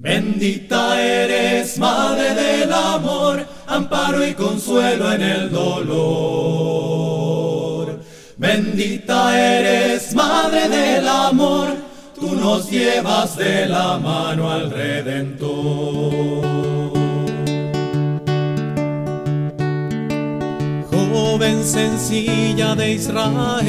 Bendita 0.00 1.02
eres, 1.02 1.76
Madre 1.76 2.32
del 2.32 2.72
Amor, 2.72 3.44
amparo 3.66 4.24
y 4.24 4.32
consuelo 4.32 5.12
en 5.12 5.22
el 5.22 5.50
dolor. 5.50 5.98
Bendita 8.36 9.36
eres, 9.36 10.14
Madre 10.14 10.68
del 10.68 11.08
Amor, 11.08 11.70
tú 12.14 12.36
nos 12.36 12.70
llevas 12.70 13.36
de 13.36 13.66
la 13.66 13.98
mano 13.98 14.48
al 14.48 14.70
Redentor. 14.70 16.46
Joven 20.92 21.64
sencilla 21.64 22.76
de 22.76 22.92
Israel, 22.92 23.66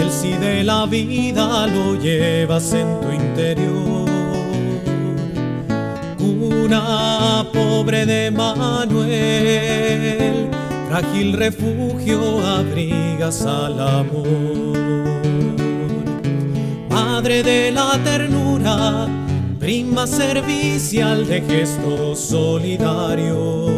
el 0.00 0.10
sí 0.10 0.32
de 0.32 0.64
la 0.64 0.84
vida 0.86 1.68
lo 1.68 1.94
llevas 1.94 2.72
en 2.72 3.00
tu 3.00 3.12
interior. 3.12 4.07
Cuna 6.68 7.48
pobre 7.50 8.04
de 8.04 8.30
Manuel, 8.30 9.00
frágil 10.86 11.32
refugio 11.32 12.46
abrigas 12.46 13.46
al 13.46 13.80
amor. 13.80 15.16
Madre 16.90 17.42
de 17.42 17.70
la 17.72 17.98
ternura, 18.04 19.08
prima 19.58 20.06
servicial 20.06 21.26
de 21.26 21.40
gestos 21.40 22.20
solidarios, 22.20 23.70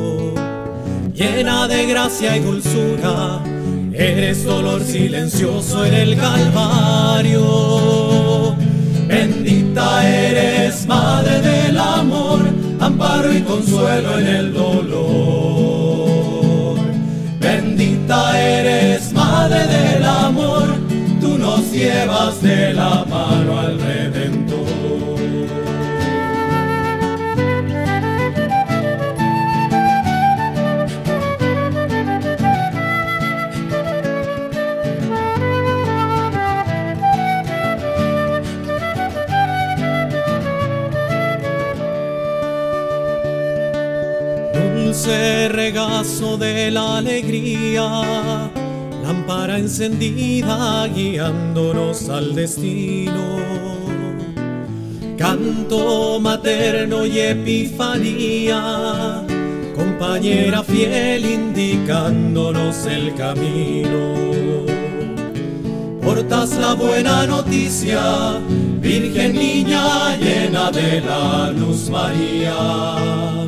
llena 1.15 1.69
de 1.69 1.87
gracia 1.87 2.37
y 2.39 2.41
dulzura, 2.41 3.41
eres 3.93 4.43
dolor 4.43 4.83
silencioso 4.83 5.85
en 5.87 5.95
el 5.95 6.17
Calvario. 6.17 8.01
Bendita 9.07 10.09
eres, 10.09 10.87
Madre 10.87 11.41
del 11.41 11.77
Amor, 11.79 12.30
amparo 12.81 13.33
y 13.33 13.43
consuelo 13.43 14.19
en 14.19 14.27
el 14.27 14.53
dolor. 14.53 15.01
Bendita 17.39 18.41
eres, 18.41 19.13
Madre 19.13 19.67
del 19.67 20.05
Amor, 20.05 20.75
tú 21.21 21.39
nos 21.39 21.71
llevas 21.71 22.43
de 22.43 22.73
la 22.75 23.05
mano 23.09 23.61
al 23.61 23.79
Redentor. 23.79 25.10
Dulce 45.03 45.49
regazo 45.49 46.37
de 46.37 46.71
la 46.71 46.99
alegría, 46.99 48.51
lámpara 49.03 49.57
encendida 49.57 50.87
guiándonos 50.89 52.11
al 52.11 52.35
destino. 52.35 53.39
Canto 55.17 56.21
materno 56.21 57.07
y 57.07 57.19
epifanía, 57.19 58.63
compañera 59.75 60.63
fiel 60.63 61.25
indicándonos 61.25 62.85
el 62.85 63.15
camino. 63.15 64.17
Portas 66.03 66.59
la 66.59 66.75
buena 66.75 67.27
noticia, 67.27 68.39
Virgen 68.83 69.33
niña 69.33 70.15
llena 70.19 70.71
de 70.71 71.01
la 71.01 71.51
luz 71.53 71.89
María. 71.89 73.41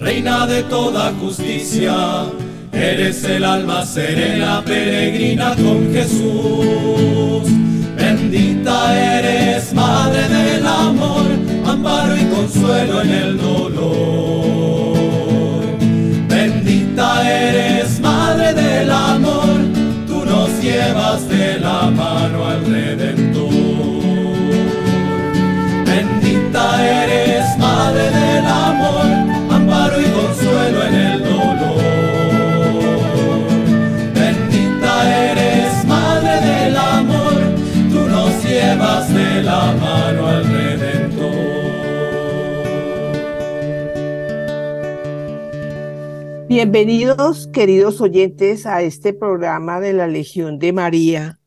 Reina 0.00 0.46
de 0.46 0.62
toda 0.62 1.12
justicia, 1.20 2.24
eres 2.72 3.22
el 3.24 3.44
alma 3.44 3.84
serena, 3.84 4.62
peregrina 4.64 5.54
con 5.54 5.92
Jesús. 5.92 7.44
Bendita 7.96 9.18
eres, 9.18 9.74
Madre 9.74 10.26
del 10.26 10.66
Amor, 10.66 11.26
amparo 11.66 12.16
y 12.16 12.24
consuelo 12.34 13.02
en 13.02 13.10
el 13.10 13.36
dolor. 13.38 14.96
Bendita 16.28 17.30
eres, 17.30 18.00
Madre 18.00 18.54
del 18.54 18.90
Amor, 18.90 19.60
tú 20.06 20.24
nos 20.24 20.62
llevas 20.62 21.28
de 21.28 21.60
la 21.60 21.90
mano 21.90 22.46
al 22.46 22.64
Redentor. 22.64 23.50
Bendita 25.84 27.04
eres, 27.04 27.58
Madre 27.58 28.10
del 28.10 28.46
Amor, 28.46 29.29
la 39.42 39.72
mano 39.72 40.26
al 40.26 40.44
Redentor. 40.44 41.60
Bienvenidos, 46.48 47.46
queridos 47.48 48.00
oyentes, 48.00 48.66
a 48.66 48.82
este 48.82 49.12
programa 49.12 49.80
de 49.80 49.92
la 49.92 50.06
Legión 50.06 50.58
de 50.58 50.72
María, 50.72 51.38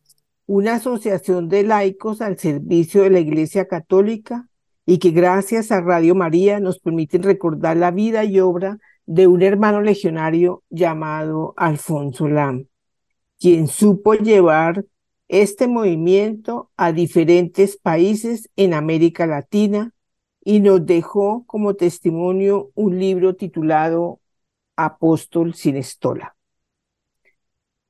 una 0.46 0.76
asociación 0.76 1.50
de 1.50 1.64
laicos 1.64 2.22
al 2.22 2.38
servicio 2.38 3.04
de 3.04 3.10
la 3.10 3.20
Iglesia 3.20 3.68
Católica 3.68 4.48
y 4.86 4.98
que 4.98 5.12
gracias 5.12 5.72
a 5.72 5.82
Radio 5.82 6.16
María 6.16 6.60
nos 6.60 6.80
permiten 6.80 7.24
recordar 7.24 7.78
la 7.78 7.92
vida 7.92 8.24
y 8.24 8.40
obra 8.40 8.80
de 9.06 9.28
un 9.28 9.42
hermano 9.42 9.82
legionario 9.82 10.64
llamado 10.70 11.54
Alfonso 11.58 12.28
Lam, 12.28 12.68
quien 13.40 13.68
supo 13.68 14.14
llevar 14.14 14.86
este 15.28 15.68
movimiento 15.68 16.72
a 16.78 16.92
diferentes 16.92 17.78
países 17.78 18.50
en 18.56 18.74
América 18.74 19.26
Latina 19.26 19.94
y 20.44 20.60
nos 20.60 20.86
dejó 20.86 21.46
como 21.46 21.76
testimonio 21.76 22.72
un 22.76 23.00
libro 23.00 23.36
titulado 23.36 24.20
Apóstol 24.76 25.54
sin 25.54 25.78
estola. 25.78 26.36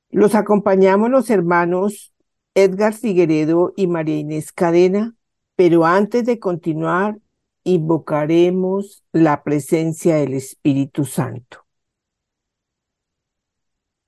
Los 0.10 0.36
acompañamos 0.36 1.10
los 1.10 1.30
hermanos 1.30 2.14
Edgar 2.54 2.94
Figueredo 2.94 3.74
y 3.76 3.88
María 3.88 4.18
Inés 4.18 4.52
Cadena, 4.52 5.16
pero 5.56 5.86
antes 5.86 6.26
de 6.26 6.40
continuar, 6.40 7.18
invocaremos 7.64 9.04
la 9.12 9.44
presencia 9.44 10.18
del 10.18 10.34
Espíritu 10.34 11.06
Santo. 11.06 11.63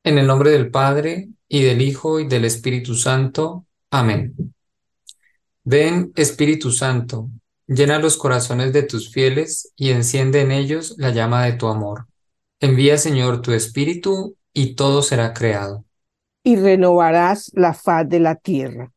En 0.06 0.20
el 0.20 0.28
nombre 0.28 0.52
del 0.52 0.70
Padre, 0.70 1.30
y 1.48 1.64
del 1.64 1.82
Hijo, 1.82 2.20
y 2.20 2.28
del 2.28 2.46
Espíritu 2.46 2.94
Santo. 2.94 3.66
Amén. 3.90 4.36
Ven, 5.64 6.12
Espíritu 6.16 6.72
Santo, 6.72 7.32
llena 7.66 7.98
los 7.98 8.16
corazones 8.16 8.72
de 8.72 8.84
tus 8.84 9.12
fieles 9.12 9.74
y 9.76 9.90
enciende 9.90 10.42
en 10.42 10.52
ellos 10.52 10.94
la 11.00 11.10
llama 11.10 11.44
de 11.46 11.54
tu 11.54 11.66
amor. 11.66 12.06
Envía, 12.60 13.00
Señor, 13.00 13.42
tu 13.42 13.52
Espíritu, 13.52 14.38
y 14.54 14.76
todo 14.76 15.02
será 15.02 15.34
creado. 15.34 15.86
Y 16.44 16.56
renovarás 16.58 17.50
la 17.56 17.74
faz 17.74 18.08
de 18.08 18.20
la 18.20 18.36
tierra. 18.36 18.92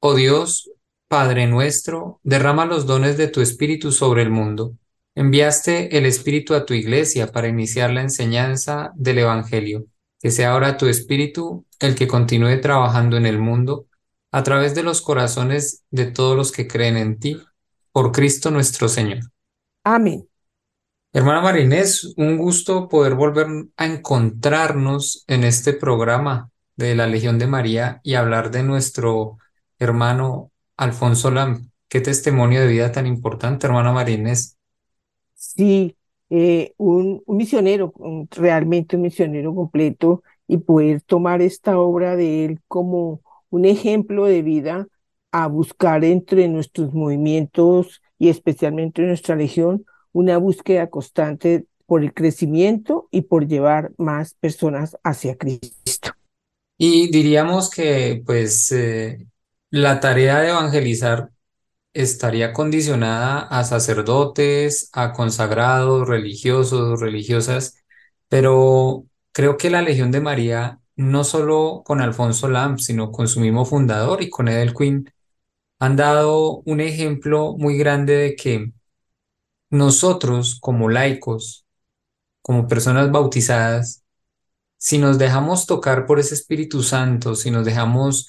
Oh 0.00 0.14
Dios, 0.14 0.70
Padre 1.08 1.46
nuestro, 1.46 2.20
derrama 2.22 2.64
los 2.64 2.86
dones 2.86 3.18
de 3.18 3.28
tu 3.28 3.42
Espíritu 3.42 3.92
sobre 3.92 4.22
el 4.22 4.30
mundo. 4.30 4.72
Enviaste 5.14 5.98
el 5.98 6.06
Espíritu 6.06 6.54
a 6.54 6.64
tu 6.64 6.72
iglesia 6.72 7.30
para 7.30 7.48
iniciar 7.48 7.90
la 7.90 8.00
enseñanza 8.00 8.92
del 8.94 9.18
Evangelio. 9.18 9.84
Que 10.24 10.30
sea 10.30 10.52
ahora 10.52 10.78
tu 10.78 10.86
Espíritu 10.86 11.66
el 11.80 11.94
que 11.94 12.08
continúe 12.08 12.58
trabajando 12.62 13.18
en 13.18 13.26
el 13.26 13.38
mundo 13.38 13.88
a 14.32 14.42
través 14.42 14.74
de 14.74 14.82
los 14.82 15.02
corazones 15.02 15.84
de 15.90 16.06
todos 16.06 16.34
los 16.34 16.50
que 16.50 16.66
creen 16.66 16.96
en 16.96 17.18
ti, 17.18 17.42
por 17.92 18.10
Cristo 18.10 18.50
nuestro 18.50 18.88
Señor. 18.88 19.18
Amén. 19.84 20.26
Hermana 21.12 21.42
Marinés, 21.42 22.14
un 22.16 22.38
gusto 22.38 22.88
poder 22.88 23.16
volver 23.16 23.48
a 23.76 23.84
encontrarnos 23.84 25.24
en 25.26 25.44
este 25.44 25.74
programa 25.74 26.50
de 26.74 26.94
la 26.94 27.06
Legión 27.06 27.38
de 27.38 27.46
María 27.46 28.00
y 28.02 28.14
hablar 28.14 28.50
de 28.50 28.62
nuestro 28.62 29.36
hermano 29.78 30.52
Alfonso 30.78 31.30
Lam. 31.32 31.70
Qué 31.86 32.00
testimonio 32.00 32.62
de 32.62 32.68
vida 32.68 32.90
tan 32.92 33.06
importante, 33.06 33.66
hermana 33.66 33.92
Marinés. 33.92 34.56
Sí, 35.34 35.98
eh, 36.30 36.74
un, 36.78 37.22
misionero, 37.26 37.92
realmente 38.30 38.96
un 38.96 39.02
misionero 39.02 39.54
completo 39.54 40.22
y 40.48 40.58
poder 40.58 41.00
tomar 41.02 41.42
esta 41.42 41.78
obra 41.78 42.16
de 42.16 42.44
él 42.44 42.60
como 42.68 43.20
un 43.50 43.64
ejemplo 43.64 44.24
de 44.26 44.42
vida 44.42 44.88
a 45.32 45.46
buscar 45.48 46.04
entre 46.04 46.48
nuestros 46.48 46.94
movimientos 46.94 48.02
y 48.18 48.28
especialmente 48.28 49.02
en 49.02 49.08
nuestra 49.08 49.36
legión 49.36 49.84
una 50.12 50.38
búsqueda 50.38 50.88
constante 50.88 51.66
por 51.86 52.02
el 52.02 52.14
crecimiento 52.14 53.08
y 53.10 53.22
por 53.22 53.46
llevar 53.46 53.92
más 53.98 54.34
personas 54.34 54.96
hacia 55.02 55.36
Cristo. 55.36 56.10
Y 56.78 57.10
diríamos 57.10 57.70
que 57.70 58.22
pues 58.24 58.72
eh, 58.72 59.26
la 59.70 60.00
tarea 60.00 60.40
de 60.40 60.50
evangelizar 60.50 61.30
estaría 61.94 62.52
condicionada 62.52 63.40
a 63.40 63.64
sacerdotes, 63.64 64.90
a 64.92 65.12
consagrados, 65.12 66.08
religiosos, 66.08 67.00
religiosas, 67.00 67.76
pero 68.28 69.06
creo 69.32 69.56
que 69.56 69.70
la 69.70 69.82
Legión 69.82 70.10
de 70.12 70.20
María, 70.20 70.80
no 70.96 71.24
solo 71.24 71.82
con 71.84 72.00
Alfonso 72.00 72.48
Lamp, 72.48 72.80
sino 72.80 73.12
con 73.12 73.28
su 73.28 73.40
mismo 73.40 73.64
fundador 73.64 74.22
y 74.22 74.30
con 74.30 74.48
Edelquin, 74.48 75.10
han 75.80 75.96
dado 75.96 76.62
un 76.66 76.80
ejemplo 76.80 77.56
muy 77.58 77.78
grande 77.78 78.14
de 78.16 78.36
que 78.36 78.72
nosotros 79.70 80.58
como 80.60 80.88
laicos, 80.88 81.66
como 82.42 82.68
personas 82.68 83.10
bautizadas, 83.10 84.04
si 84.78 84.98
nos 84.98 85.18
dejamos 85.18 85.66
tocar 85.66 86.06
por 86.06 86.20
ese 86.20 86.34
Espíritu 86.34 86.82
Santo, 86.82 87.34
si 87.34 87.50
nos 87.50 87.64
dejamos 87.64 88.28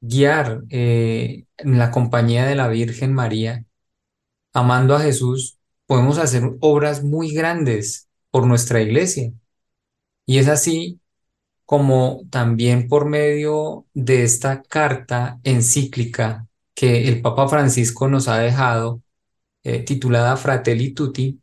guiar 0.00 0.62
eh, 0.70 1.46
en 1.58 1.78
la 1.78 1.90
compañía 1.90 2.46
de 2.46 2.54
la 2.54 2.68
Virgen 2.68 3.12
María, 3.14 3.64
amando 4.52 4.94
a 4.94 5.00
Jesús, 5.00 5.58
podemos 5.86 6.18
hacer 6.18 6.44
obras 6.60 7.02
muy 7.04 7.32
grandes 7.32 8.08
por 8.30 8.46
nuestra 8.46 8.80
iglesia. 8.82 9.32
Y 10.26 10.38
es 10.38 10.48
así 10.48 11.00
como 11.64 12.22
también 12.30 12.88
por 12.88 13.06
medio 13.06 13.86
de 13.94 14.24
esta 14.24 14.62
carta 14.62 15.40
encíclica 15.44 16.46
que 16.74 17.08
el 17.08 17.22
Papa 17.22 17.48
Francisco 17.48 18.08
nos 18.08 18.28
ha 18.28 18.38
dejado, 18.38 19.02
eh, 19.64 19.80
titulada 19.84 20.36
Fratelli 20.36 20.92
Tutti, 20.94 21.40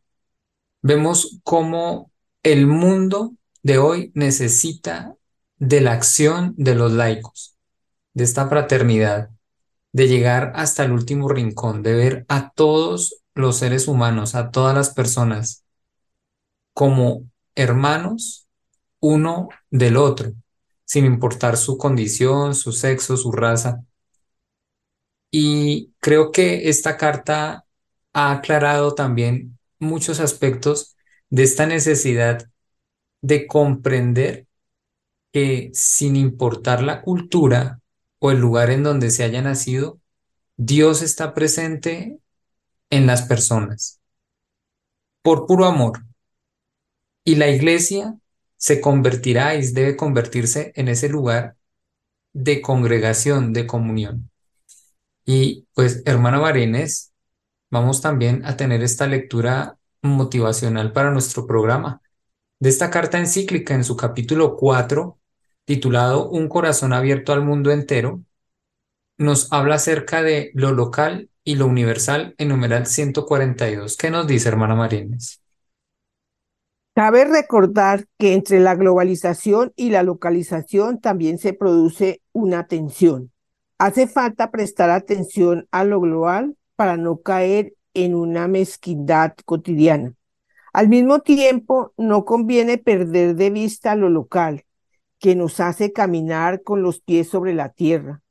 vemos 0.81 1.39
cómo 1.43 2.11
el 2.43 2.67
mundo 2.67 3.35
de 3.63 3.77
hoy 3.77 4.11
necesita 4.15 5.15
de 5.57 5.81
la 5.81 5.93
acción 5.93 6.53
de 6.57 6.75
los 6.75 6.93
laicos, 6.93 7.50
de 8.13 8.23
esta 8.23 8.47
fraternidad, 8.47 9.29
de 9.93 10.07
llegar 10.07 10.53
hasta 10.55 10.83
el 10.83 10.91
último 10.91 11.29
rincón, 11.29 11.83
de 11.83 11.93
ver 11.93 12.25
a 12.29 12.51
todos 12.51 13.21
los 13.33 13.57
seres 13.57 13.87
humanos, 13.87 14.35
a 14.35 14.51
todas 14.51 14.75
las 14.75 14.89
personas, 14.91 15.63
como 16.73 17.29
hermanos 17.55 18.47
uno 18.99 19.49
del 19.69 19.97
otro, 19.97 20.33
sin 20.85 21.05
importar 21.05 21.57
su 21.57 21.77
condición, 21.77 22.55
su 22.55 22.71
sexo, 22.71 23.17
su 23.17 23.31
raza. 23.31 23.83
Y 25.31 25.93
creo 25.99 26.31
que 26.31 26.69
esta 26.69 26.97
carta 26.97 27.65
ha 28.13 28.31
aclarado 28.31 28.93
también 28.93 29.57
muchos 29.79 30.19
aspectos 30.19 30.95
de 31.29 31.43
esta 31.43 31.65
necesidad 31.65 32.49
de 33.21 33.47
comprender 33.47 34.47
que 35.31 35.71
sin 35.73 36.15
importar 36.15 36.83
la 36.83 37.01
cultura 37.01 37.80
o 38.23 38.29
el 38.29 38.39
lugar 38.39 38.69
en 38.69 38.83
donde 38.83 39.09
se 39.09 39.23
haya 39.23 39.41
nacido, 39.41 39.99
Dios 40.55 41.01
está 41.01 41.33
presente 41.33 42.19
en 42.91 43.07
las 43.07 43.23
personas 43.23 43.99
por 45.23 45.47
puro 45.47 45.65
amor. 45.65 46.05
Y 47.23 47.35
la 47.35 47.49
iglesia 47.49 48.15
se 48.57 48.79
convertirá 48.79 49.55
y 49.55 49.71
debe 49.71 49.95
convertirse 49.95 50.71
en 50.75 50.87
ese 50.87 51.09
lugar 51.09 51.55
de 52.33 52.61
congregación, 52.61 53.53
de 53.53 53.65
comunión. 53.65 54.29
Y 55.25 55.67
pues, 55.73 56.03
hermana 56.05 56.39
Marines, 56.39 57.11
vamos 57.71 58.01
también 58.01 58.45
a 58.45 58.55
tener 58.55 58.83
esta 58.83 59.07
lectura 59.07 59.79
motivacional 60.03 60.93
para 60.93 61.09
nuestro 61.09 61.47
programa. 61.47 62.01
De 62.59 62.69
esta 62.69 62.91
carta 62.91 63.17
encíclica 63.17 63.73
en 63.73 63.83
su 63.83 63.97
capítulo 63.97 64.55
4, 64.57 65.17
titulado 65.75 66.29
Un 66.29 66.49
corazón 66.49 66.91
abierto 66.91 67.31
al 67.31 67.45
mundo 67.45 67.71
entero, 67.71 68.21
nos 69.17 69.53
habla 69.53 69.75
acerca 69.75 70.21
de 70.21 70.51
lo 70.53 70.73
local 70.73 71.29
y 71.45 71.55
lo 71.55 71.65
universal 71.67 72.35
en 72.37 72.49
numeral 72.49 72.87
142. 72.87 73.95
¿Qué 73.95 74.11
nos 74.11 74.27
dice, 74.27 74.49
hermana 74.49 74.75
Marines? 74.75 75.41
Cabe 76.93 77.23
recordar 77.23 78.05
que 78.17 78.33
entre 78.33 78.59
la 78.59 78.75
globalización 78.75 79.71
y 79.77 79.91
la 79.91 80.03
localización 80.03 80.99
también 80.99 81.37
se 81.37 81.53
produce 81.53 82.21
una 82.33 82.67
tensión. 82.67 83.31
Hace 83.77 84.07
falta 84.07 84.51
prestar 84.51 84.89
atención 84.89 85.69
a 85.71 85.85
lo 85.85 86.01
global 86.01 86.57
para 86.75 86.97
no 86.97 87.21
caer 87.21 87.75
en 87.93 88.13
una 88.13 88.49
mezquindad 88.49 89.35
cotidiana. 89.45 90.15
Al 90.73 90.89
mismo 90.89 91.19
tiempo, 91.19 91.93
no 91.95 92.25
conviene 92.25 92.77
perder 92.77 93.35
de 93.35 93.49
vista 93.51 93.95
lo 93.95 94.09
local, 94.09 94.65
que 95.21 95.35
nos 95.35 95.59
hace 95.59 95.93
caminar 95.93 96.63
con 96.63 96.81
los 96.81 96.99
pies 96.99 97.29
sobre 97.29 97.53
la 97.53 97.69
tierra. 97.69 98.23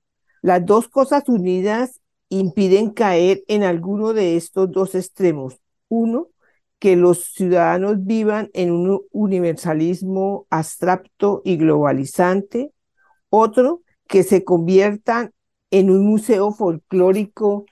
Las 0.42 0.66
dos 0.66 0.88
cosas 0.88 1.28
unidas 1.28 2.00
impiden 2.28 2.90
caer 2.90 3.44
en 3.46 3.62
alguno 3.62 4.12
de 4.12 4.37
estos 4.37 4.70
dos 4.72 4.94
extremos. 4.96 5.60
Uno, 5.88 6.28
que 6.81 6.96
los 6.96 7.32
ciudadanos 7.32 8.04
vivan 8.04 8.50
en 8.54 8.72
un 8.72 9.02
universalismo 9.12 10.46
abstracto 10.50 11.42
y 11.44 11.56
globalizante. 11.56 12.72
Otro, 13.28 13.82
que 14.08 14.25
se 14.25 14.42
conviertan 14.42 15.32
en 15.70 15.90
un 15.90 16.04
museo 16.04 16.52
folclórico 16.52 17.66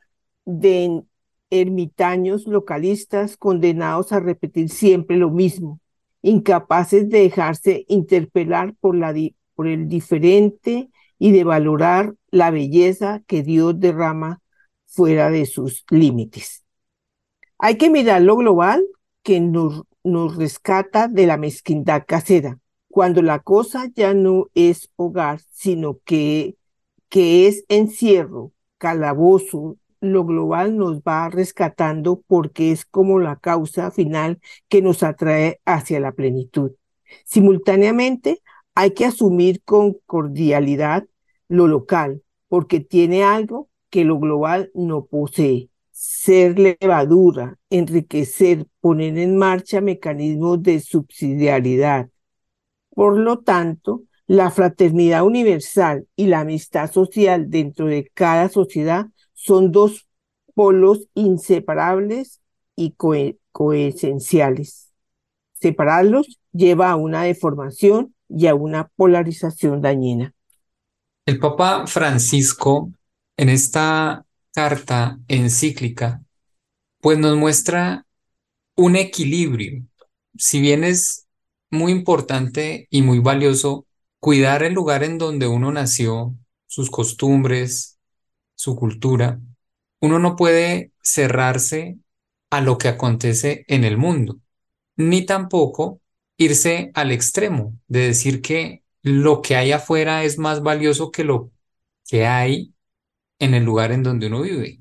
de 0.44 1.02
ermitaños 1.50 2.46
localistas 2.46 3.36
condenados 3.36 4.12
a 4.12 4.20
repetir 4.20 4.68
siempre 4.68 5.16
lo 5.16 5.30
mismo, 5.30 5.80
incapaces 6.22 7.08
de 7.08 7.20
dejarse 7.20 7.84
interpelar 7.88 8.74
por, 8.80 8.94
la 8.94 9.14
por 9.54 9.66
el 9.66 9.88
diferente 9.88 10.90
y 11.18 11.32
de 11.32 11.44
valorar 11.44 12.14
la 12.30 12.50
belleza 12.50 13.22
que 13.26 13.42
Dios 13.42 13.78
derrama 13.78 14.40
fuera 14.86 15.30
de 15.30 15.46
sus 15.46 15.84
límites. 15.90 16.64
Hay 17.58 17.76
que 17.76 17.90
mirar 17.90 18.22
lo 18.22 18.36
global 18.36 18.84
que 19.22 19.40
nos, 19.40 19.82
nos 20.04 20.36
rescata 20.36 21.08
de 21.08 21.26
la 21.26 21.36
mezquindad 21.36 22.04
casera, 22.06 22.58
cuando 22.88 23.20
la 23.22 23.40
cosa 23.40 23.86
ya 23.94 24.14
no 24.14 24.48
es 24.54 24.90
hogar, 24.96 25.40
sino 25.52 25.98
que 26.04 26.58
que 27.08 27.46
es 27.46 27.64
encierro, 27.68 28.52
calabozo, 28.78 29.76
lo 30.00 30.24
global 30.24 30.76
nos 30.76 31.00
va 31.00 31.28
rescatando 31.30 32.22
porque 32.26 32.72
es 32.72 32.84
como 32.84 33.18
la 33.18 33.36
causa 33.36 33.90
final 33.90 34.40
que 34.68 34.82
nos 34.82 35.02
atrae 35.02 35.60
hacia 35.64 36.00
la 36.00 36.12
plenitud. 36.12 36.72
Simultáneamente, 37.24 38.42
hay 38.74 38.92
que 38.92 39.06
asumir 39.06 39.62
con 39.64 39.94
cordialidad 40.06 41.04
lo 41.48 41.66
local, 41.66 42.22
porque 42.48 42.80
tiene 42.80 43.24
algo 43.24 43.68
que 43.90 44.04
lo 44.04 44.18
global 44.18 44.70
no 44.74 45.06
posee. 45.06 45.70
Ser 45.90 46.58
levadura, 46.58 47.58
enriquecer, 47.70 48.66
poner 48.80 49.18
en 49.18 49.36
marcha 49.36 49.80
mecanismos 49.80 50.62
de 50.62 50.80
subsidiariedad. 50.80 52.08
Por 52.90 53.18
lo 53.18 53.38
tanto, 53.40 54.02
la 54.26 54.50
fraternidad 54.50 55.24
universal 55.24 56.06
y 56.14 56.26
la 56.26 56.40
amistad 56.40 56.92
social 56.92 57.50
dentro 57.50 57.86
de 57.86 58.10
cada 58.14 58.48
sociedad 58.48 59.06
son 59.38 59.70
dos 59.70 60.08
polos 60.54 61.06
inseparables 61.14 62.40
y 62.74 62.96
coesenciales. 63.52 64.90
Separarlos 65.52 66.40
lleva 66.52 66.90
a 66.90 66.96
una 66.96 67.22
deformación 67.22 68.16
y 68.28 68.48
a 68.48 68.56
una 68.56 68.88
polarización 68.96 69.80
dañina. 69.80 70.34
El 71.24 71.38
Papa 71.38 71.86
Francisco, 71.86 72.90
en 73.36 73.48
esta 73.48 74.26
carta 74.52 75.20
encíclica, 75.28 76.20
pues 77.00 77.16
nos 77.16 77.36
muestra 77.36 78.06
un 78.74 78.96
equilibrio. 78.96 79.84
Si 80.36 80.60
bien 80.60 80.82
es 80.82 81.28
muy 81.70 81.92
importante 81.92 82.88
y 82.90 83.02
muy 83.02 83.20
valioso 83.20 83.86
cuidar 84.18 84.64
el 84.64 84.72
lugar 84.72 85.04
en 85.04 85.16
donde 85.16 85.46
uno 85.46 85.70
nació, 85.70 86.34
sus 86.66 86.90
costumbres, 86.90 87.97
su 88.58 88.74
cultura, 88.74 89.40
uno 90.00 90.18
no 90.18 90.34
puede 90.34 90.90
cerrarse 91.00 91.96
a 92.50 92.60
lo 92.60 92.76
que 92.76 92.88
acontece 92.88 93.64
en 93.68 93.84
el 93.84 93.96
mundo, 93.96 94.40
ni 94.96 95.24
tampoco 95.24 96.00
irse 96.36 96.90
al 96.94 97.12
extremo 97.12 97.78
de 97.86 98.00
decir 98.00 98.42
que 98.42 98.82
lo 99.02 99.42
que 99.42 99.54
hay 99.54 99.70
afuera 99.70 100.24
es 100.24 100.38
más 100.38 100.60
valioso 100.60 101.12
que 101.12 101.22
lo 101.22 101.52
que 102.04 102.26
hay 102.26 102.74
en 103.38 103.54
el 103.54 103.64
lugar 103.64 103.92
en 103.92 104.02
donde 104.02 104.26
uno 104.26 104.42
vive. 104.42 104.80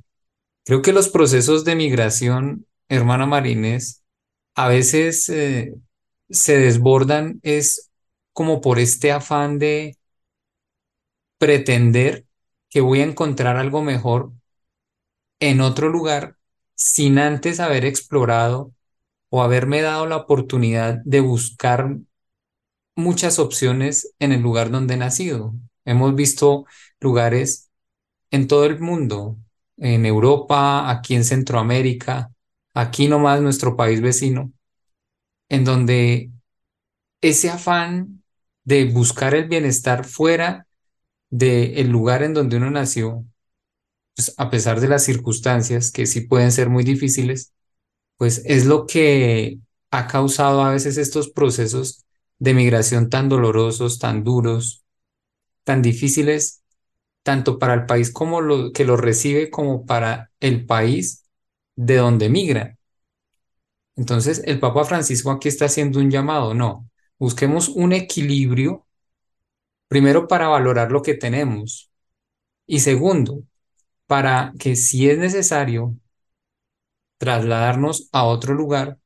Creo 0.66 0.82
que 0.82 0.92
los 0.92 1.10
procesos 1.10 1.64
de 1.64 1.76
migración, 1.76 2.66
hermana 2.90 3.28
Marines, 3.28 4.04
a 4.56 4.68
veces 4.70 5.30
eh, 5.30 5.76
se 6.30 6.58
desbordan 6.58 7.40
es 7.44 7.92
como 8.34 8.60
por 8.60 8.80
este 8.80 9.12
afán 9.12 9.60
de 9.60 9.98
pretender 11.38 12.27
que 12.78 12.82
voy 12.82 13.02
a 13.02 13.06
encontrar 13.06 13.58
algo 13.58 13.82
mejor 13.82 14.34
en 15.40 15.62
otro 15.62 15.90
lugar 15.90 16.36
sin 16.76 17.18
antes 17.18 17.60
haber 17.60 17.86
explorado 17.86 18.72
o 19.30 19.42
haberme 19.42 19.82
dado 19.82 20.06
la 20.06 20.18
oportunidad 20.18 21.00
de 21.04 21.20
buscar 21.22 21.98
muchas 22.96 23.40
opciones 23.40 24.14
en 24.20 24.32
el 24.32 24.42
lugar 24.44 24.70
donde 24.70 24.94
he 24.94 24.98
nacido. 24.98 25.56
Hemos 25.86 26.14
visto 26.14 26.68
lugares 27.00 27.72
en 28.30 28.48
todo 28.48 28.66
el 28.66 28.80
mundo, 28.80 29.40
en 29.78 30.06
Europa, 30.06 30.92
aquí 30.92 31.16
en 31.16 31.24
Centroamérica, 31.24 32.32
aquí 32.76 33.08
nomás 33.08 33.42
nuestro 33.42 33.76
país 33.76 34.02
vecino, 34.02 34.52
en 35.50 35.66
donde 35.66 36.30
ese 37.22 37.50
afán 37.50 38.22
de 38.66 38.86
buscar 38.86 39.34
el 39.34 39.50
bienestar 39.50 40.06
fuera 40.06 40.67
del 41.30 41.90
lugar 41.90 42.24
en 42.24 42.34
donde 42.34 42.58
uno 42.58 42.72
nació, 42.72 43.26
pues 44.16 44.34
a 44.38 44.50
pesar 44.50 44.82
de 44.82 44.88
las 44.90 45.04
circunstancias 45.06 45.92
que 45.92 46.06
sí 46.08 46.22
pueden 46.22 46.52
ser 46.52 46.70
muy 46.70 46.84
difíciles, 46.84 47.54
pues 48.18 48.44
es 48.46 48.66
lo 48.66 48.88
que 48.88 49.60
ha 49.92 50.08
causado 50.08 50.64
a 50.64 50.72
veces 50.72 50.98
estos 50.98 51.30
procesos 51.30 52.06
de 52.40 52.54
migración 52.54 53.10
tan 53.10 53.30
dolorosos, 53.30 54.00
tan 54.00 54.24
duros, 54.24 54.84
tan 55.64 55.82
difíciles, 55.82 56.64
tanto 57.24 57.60
para 57.60 57.76
el 57.76 57.86
país 57.86 58.12
como 58.12 58.42
lo, 58.42 58.72
que 58.72 58.86
lo 58.86 58.98
recibe 58.98 59.52
como 59.52 59.86
para 59.86 60.32
el 60.40 60.66
país 60.66 61.26
de 61.76 61.98
donde 61.98 62.30
migran. 62.30 62.78
Entonces, 63.98 64.42
el 64.46 64.60
Papa 64.60 64.86
Francisco 64.86 65.32
aquí 65.32 65.50
está 65.50 65.66
haciendo 65.66 66.00
un 66.00 66.10
llamado, 66.12 66.54
no, 66.54 66.90
busquemos 67.20 67.68
un 67.70 67.94
equilibrio, 67.94 68.87
primero 69.88 70.28
para 70.28 70.48
valorar 70.48 70.92
lo 70.92 71.02
que 71.02 71.14
tenemos 71.16 71.92
y 72.68 72.82
segundo, 72.82 73.44
para 74.08 74.54
que 74.60 74.76
si 74.76 75.10
es 75.10 75.18
necesario 75.18 75.96
trasladarnos 77.18 78.10
a 78.12 78.24
otro 78.26 78.54
lugar, 78.54 78.98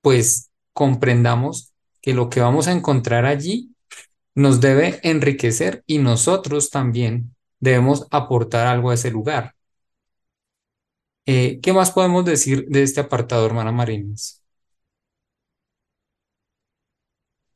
pues 0.00 0.50
comprendamos 0.72 1.72
que 2.00 2.14
lo 2.14 2.30
que 2.30 2.40
vamos 2.40 2.68
a 2.68 2.72
encontrar 2.72 3.26
allí 3.26 3.74
nos 4.34 4.60
debe 4.60 5.00
enriquecer 5.02 5.82
y 5.86 5.98
nosotros 5.98 6.70
también 6.70 7.34
debemos 7.60 8.06
aportar 8.10 8.66
algo 8.66 8.90
a 8.90 8.94
ese 8.94 9.10
lugar. 9.10 9.54
Eh, 11.26 11.60
¿qué 11.62 11.72
más 11.72 11.90
podemos 11.92 12.24
decir 12.24 12.66
de 12.68 12.82
este 12.82 13.00
apartado, 13.00 13.46
hermana 13.46 13.70
Marines? 13.72 14.37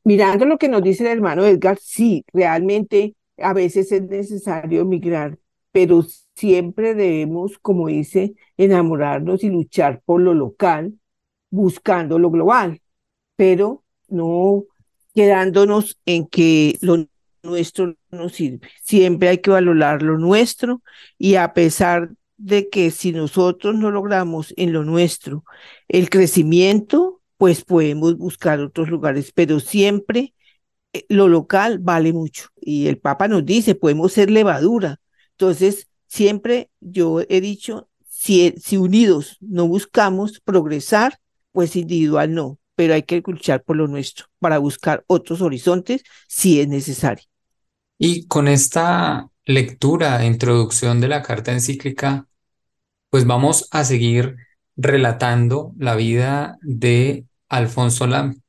Mirando 0.05 0.45
lo 0.47 0.59
que 0.59 0.69
nos 0.69 0.83
dice 0.83 1.05
el 1.05 1.11
hermano 1.11 1.45
Edgar, 1.45 1.79
sí, 1.81 2.25
realmente 2.33 3.15
a 3.39 3.53
veces 3.53 3.93
es 3.93 4.03
necesario 4.03 4.83
emigrar, 4.83 5.39
pero 5.71 6.05
siempre 6.35 6.95
debemos, 6.95 7.59
como 7.59 7.89
dice, 7.89 8.35
enamorarnos 8.57 9.45
y 9.45 9.51
luchar 9.51 10.03
por 10.05 10.21
lo 10.21 10.35
local, 10.35 10.95
buscando 11.51 12.19
lo 12.19 12.31
global, 12.31 12.81
pero 13.37 13.85
no 14.09 14.65
quedándonos 15.15 15.99
en 16.07 16.27
que 16.27 16.79
lo 16.81 17.07
nuestro 17.43 17.95
no 18.11 18.29
sirve. 18.29 18.61
Siempre 18.83 19.29
hay 19.29 19.39
que 19.39 19.51
valorar 19.51 20.03
lo 20.03 20.19
nuestro 20.19 20.83
y 21.19 21.37
a 21.37 21.53
pesar 21.55 22.11
de 22.37 22.69
que 22.69 22.91
si 22.91 23.13
nosotros 23.13 23.75
no 23.75 23.91
logramos 23.91 24.53
en 24.57 24.73
lo 24.73 24.85
nuestro 24.85 25.45
el 25.89 26.11
crecimiento, 26.11 27.22
pues 27.43 27.65
podemos 27.65 28.17
buscar 28.17 28.61
otros 28.61 28.89
lugares, 28.89 29.33
pero 29.35 29.59
siempre 29.59 30.33
eh, 30.93 31.05
lo 31.09 31.27
local 31.27 31.81
vale 31.81 32.13
mucho. 32.13 32.51
Y 32.61 32.87
el 32.87 32.99
Papa 32.99 33.27
nos 33.27 33.45
dice, 33.45 33.75
podemos 33.75 34.13
ser 34.13 34.31
levadura. 34.31 35.01
Entonces, 35.33 35.89
siempre 36.07 36.71
yo 36.79 37.23
he 37.29 37.41
dicho, 37.41 37.89
si, 38.09 38.55
si 38.63 38.77
unidos 38.77 39.39
no 39.41 39.67
buscamos 39.67 40.39
progresar, 40.39 41.19
pues 41.51 41.75
individual 41.75 42.33
no 42.33 42.61
pero 42.77 42.95
hay 42.95 43.03
que 43.03 43.21
luchar 43.27 43.65
por 43.65 43.75
lo 43.77 43.89
nuestro 43.89 44.27
para 44.39 44.59
buscar 44.59 45.03
otros 45.09 45.43
horizontes 45.43 46.05
si 46.29 46.61
es 46.61 46.69
necesario. 46.69 47.25
Y 47.99 48.29
con 48.29 48.47
esta 48.47 49.29
lectura, 49.45 50.25
introducción 50.25 51.01
de 51.01 51.09
la 51.09 51.23
carta 51.23 51.53
encíclica, 51.53 52.29
pues 53.11 53.27
vamos 53.27 53.67
a 53.73 53.85
seguir 53.85 54.37
relatando 54.77 55.73
la 55.77 55.97
vida 55.97 56.57
de 56.63 57.27
Alfonso 57.53 58.07
Lam. 58.07 58.41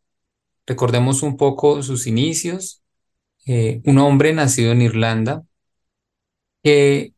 Recordemos 0.67 1.24
un 1.24 1.38
poco 1.38 1.83
sus 1.83 2.07
inicios. 2.07 2.83
Eh, 3.48 3.81
un 3.86 4.00
hombre 4.00 4.33
nacido 4.33 4.72
en 4.74 4.81
Irlanda 4.83 5.43
que 6.63 7.13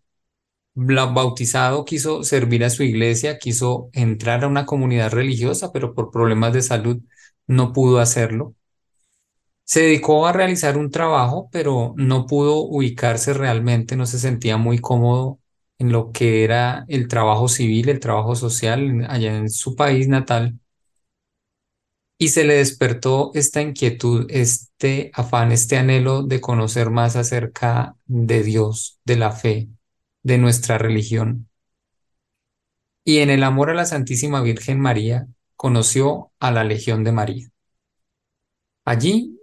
bautizado 0.75 1.85
quiso 1.85 2.23
servir 2.23 2.63
a 2.65 2.69
su 2.69 2.83
iglesia, 2.83 3.39
quiso 3.39 3.89
entrar 3.93 4.43
a 4.43 4.47
una 4.47 4.65
comunidad 4.65 5.11
religiosa, 5.11 5.71
pero 5.71 5.93
por 5.93 6.11
problemas 6.11 6.53
de 6.53 6.61
salud 6.61 7.01
no 7.47 7.73
pudo 7.73 7.99
hacerlo. 7.99 8.55
Se 9.63 9.81
dedicó 9.81 10.27
a 10.27 10.31
realizar 10.33 10.77
un 10.77 10.91
trabajo, 10.91 11.49
pero 11.51 11.93
no 11.97 12.25
pudo 12.27 12.57
ubicarse 12.59 13.33
realmente, 13.33 13.95
no 13.95 14.05
se 14.05 14.19
sentía 14.19 14.57
muy 14.57 14.79
cómodo 14.79 15.39
en 15.79 15.91
lo 15.91 16.11
que 16.11 16.43
era 16.43 16.85
el 16.87 17.07
trabajo 17.07 17.47
civil, 17.47 17.89
el 17.89 17.99
trabajo 17.99 18.35
social 18.35 19.05
allá 19.09 19.35
en 19.37 19.49
su 19.49 19.75
país 19.75 20.07
natal. 20.07 20.59
Y 22.17 22.29
se 22.29 22.45
le 22.45 22.55
despertó 22.55 23.31
esta 23.33 23.61
inquietud, 23.61 24.27
este 24.29 25.11
afán, 25.13 25.51
este 25.51 25.77
anhelo 25.77 26.23
de 26.23 26.39
conocer 26.41 26.89
más 26.89 27.15
acerca 27.15 27.97
de 28.05 28.43
Dios, 28.43 28.99
de 29.03 29.17
la 29.17 29.31
fe, 29.31 29.69
de 30.23 30.37
nuestra 30.37 30.77
religión. 30.77 31.49
Y 33.03 33.19
en 33.19 33.29
el 33.29 33.43
amor 33.43 33.69
a 33.69 33.73
la 33.73 33.85
Santísima 33.85 34.41
Virgen 34.41 34.79
María 34.79 35.27
conoció 35.55 36.31
a 36.39 36.51
la 36.51 36.63
Legión 36.63 37.03
de 37.03 37.11
María. 37.11 37.49
Allí 38.85 39.39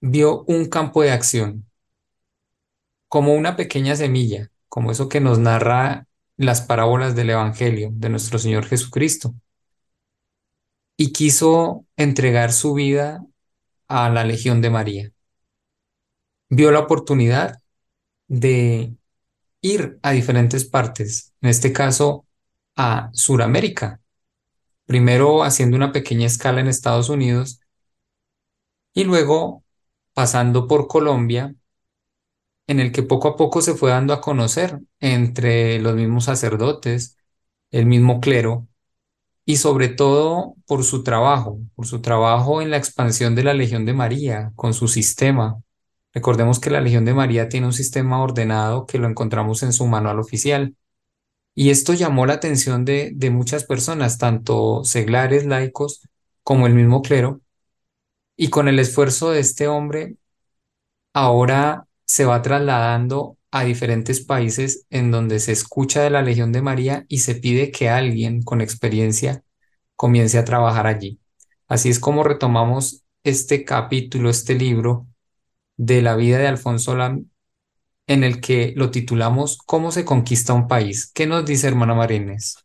vio 0.00 0.44
un 0.46 0.66
campo 0.66 1.02
de 1.02 1.10
acción, 1.10 1.66
como 3.08 3.34
una 3.34 3.56
pequeña 3.56 3.96
semilla, 3.96 4.50
como 4.68 4.90
eso 4.90 5.08
que 5.08 5.20
nos 5.20 5.38
narra 5.38 6.06
las 6.36 6.62
parábolas 6.62 7.14
del 7.14 7.30
Evangelio 7.30 7.90
de 7.92 8.08
nuestro 8.08 8.38
Señor 8.38 8.66
Jesucristo. 8.66 9.34
Y 10.96 11.12
quiso 11.12 11.86
entregar 11.96 12.52
su 12.52 12.74
vida 12.74 13.24
a 13.88 14.10
la 14.10 14.24
Legión 14.24 14.60
de 14.62 14.70
María. 14.70 15.12
Vio 16.48 16.70
la 16.70 16.80
oportunidad 16.80 17.60
de 18.28 18.94
ir 19.60 19.98
a 20.02 20.12
diferentes 20.12 20.64
partes, 20.64 21.32
en 21.40 21.50
este 21.50 21.72
caso 21.72 22.26
a 22.76 23.10
Sudamérica, 23.12 24.00
primero 24.86 25.42
haciendo 25.44 25.76
una 25.76 25.92
pequeña 25.92 26.26
escala 26.26 26.60
en 26.60 26.68
Estados 26.68 27.08
Unidos 27.08 27.60
y 28.92 29.04
luego 29.04 29.64
pasando 30.14 30.68
por 30.68 30.86
Colombia, 30.88 31.54
en 32.66 32.80
el 32.80 32.92
que 32.92 33.02
poco 33.02 33.28
a 33.28 33.36
poco 33.36 33.62
se 33.62 33.74
fue 33.74 33.90
dando 33.90 34.12
a 34.12 34.20
conocer 34.20 34.80
entre 35.00 35.78
los 35.80 35.94
mismos 35.94 36.24
sacerdotes, 36.24 37.16
el 37.70 37.86
mismo 37.86 38.20
clero, 38.20 38.68
y 39.46 39.56
sobre 39.56 39.88
todo 39.88 40.54
por 40.66 40.84
su 40.84 41.02
trabajo, 41.02 41.58
por 41.74 41.86
su 41.86 42.00
trabajo 42.00 42.62
en 42.62 42.70
la 42.70 42.76
expansión 42.78 43.34
de 43.34 43.44
la 43.44 43.54
Legión 43.54 43.84
de 43.86 43.92
María, 43.94 44.52
con 44.56 44.74
su 44.74 44.88
sistema, 44.88 45.58
Recordemos 46.14 46.60
que 46.60 46.70
la 46.70 46.80
Legión 46.80 47.04
de 47.04 47.12
María 47.14 47.48
tiene 47.48 47.66
un 47.66 47.72
sistema 47.72 48.22
ordenado 48.22 48.86
que 48.86 48.98
lo 48.98 49.08
encontramos 49.08 49.62
en 49.64 49.72
su 49.72 49.86
manual 49.86 50.20
oficial. 50.20 50.76
Y 51.54 51.70
esto 51.70 51.94
llamó 51.94 52.26
la 52.26 52.34
atención 52.34 52.84
de, 52.84 53.12
de 53.14 53.30
muchas 53.30 53.64
personas, 53.64 54.18
tanto 54.18 54.84
seglares, 54.84 55.46
laicos, 55.46 56.02
como 56.42 56.66
el 56.66 56.74
mismo 56.74 57.02
clero. 57.02 57.40
Y 58.36 58.48
con 58.50 58.68
el 58.68 58.78
esfuerzo 58.78 59.30
de 59.30 59.40
este 59.40 59.68
hombre, 59.68 60.16
ahora 61.12 61.86
se 62.04 62.24
va 62.24 62.42
trasladando 62.42 63.38
a 63.54 63.62
diferentes 63.62 64.20
países 64.20 64.84
en 64.90 65.12
donde 65.12 65.38
se 65.38 65.52
escucha 65.52 66.02
de 66.02 66.10
la 66.10 66.22
Legión 66.22 66.50
de 66.50 66.60
María 66.60 67.06
y 67.08 67.18
se 67.18 67.36
pide 67.36 67.70
que 67.70 67.88
alguien 67.88 68.42
con 68.42 68.60
experiencia 68.60 69.44
comience 69.94 70.38
a 70.38 70.44
trabajar 70.44 70.88
allí. 70.88 71.20
Así 71.68 71.88
es 71.88 72.00
como 72.00 72.24
retomamos 72.24 73.04
este 73.22 73.64
capítulo, 73.64 74.28
este 74.28 74.56
libro, 74.56 75.06
de 75.76 76.02
la 76.02 76.16
vida 76.16 76.38
de 76.38 76.48
Alfonso 76.48 76.96
Lam, 76.96 77.30
en 78.08 78.24
el 78.24 78.40
que 78.40 78.72
lo 78.74 78.90
titulamos 78.90 79.56
¿Cómo 79.64 79.92
se 79.92 80.04
conquista 80.04 80.52
un 80.52 80.66
país? 80.66 81.12
¿Qué 81.14 81.28
nos 81.28 81.46
dice 81.46 81.68
hermana 81.68 81.94
Marines? 81.94 82.56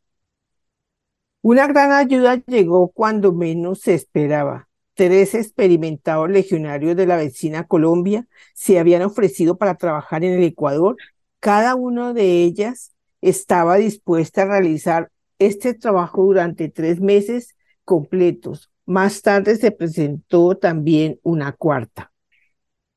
Una 1.43 1.67
gran 1.67 1.91
ayuda 1.91 2.41
llegó 2.47 2.89
cuando 2.89 3.31
menos 3.31 3.81
se 3.81 3.93
esperaba. 3.93 4.68
Tres 4.99 5.33
experimentados 5.33 6.29
legionarios 6.29 6.93
de 6.97 7.05
la 7.05 7.15
vecina 7.15 7.65
Colombia 7.65 8.27
se 8.53 8.79
habían 8.79 9.01
ofrecido 9.01 9.57
para 9.57 9.75
trabajar 9.75 10.25
en 10.25 10.33
el 10.33 10.43
Ecuador. 10.43 10.97
Cada 11.39 11.75
una 11.75 12.11
de 12.11 12.43
ellas 12.43 12.91
estaba 13.21 13.77
dispuesta 13.77 14.41
a 14.41 14.47
realizar 14.47 15.09
este 15.37 15.73
trabajo 15.73 16.25
durante 16.25 16.67
tres 16.67 16.99
meses 16.99 17.55
completos. 17.85 18.71
Más 18.85 19.21
tarde 19.21 19.55
se 19.55 19.71
presentó 19.71 20.57
también 20.57 21.17
una 21.23 21.53
cuarta. 21.53 22.11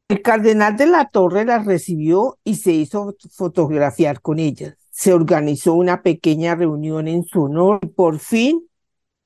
El 0.09 0.23
cardenal 0.23 0.77
de 0.77 0.87
la 0.87 1.09
Torre 1.09 1.45
las 1.45 1.67
recibió 1.67 2.37
y 2.43 2.57
se 2.57 2.73
hizo 2.73 3.15
fotografiar 3.31 4.21
con 4.21 4.41
ellas. 4.41 4.75
Se 4.91 5.13
organizó 5.13 5.75
una 5.75 6.03
pequeña 6.03 6.57
reunión 6.57 7.07
en 7.07 7.23
su 7.23 7.43
honor. 7.43 7.79
Por 7.95 8.19
fin 8.19 8.69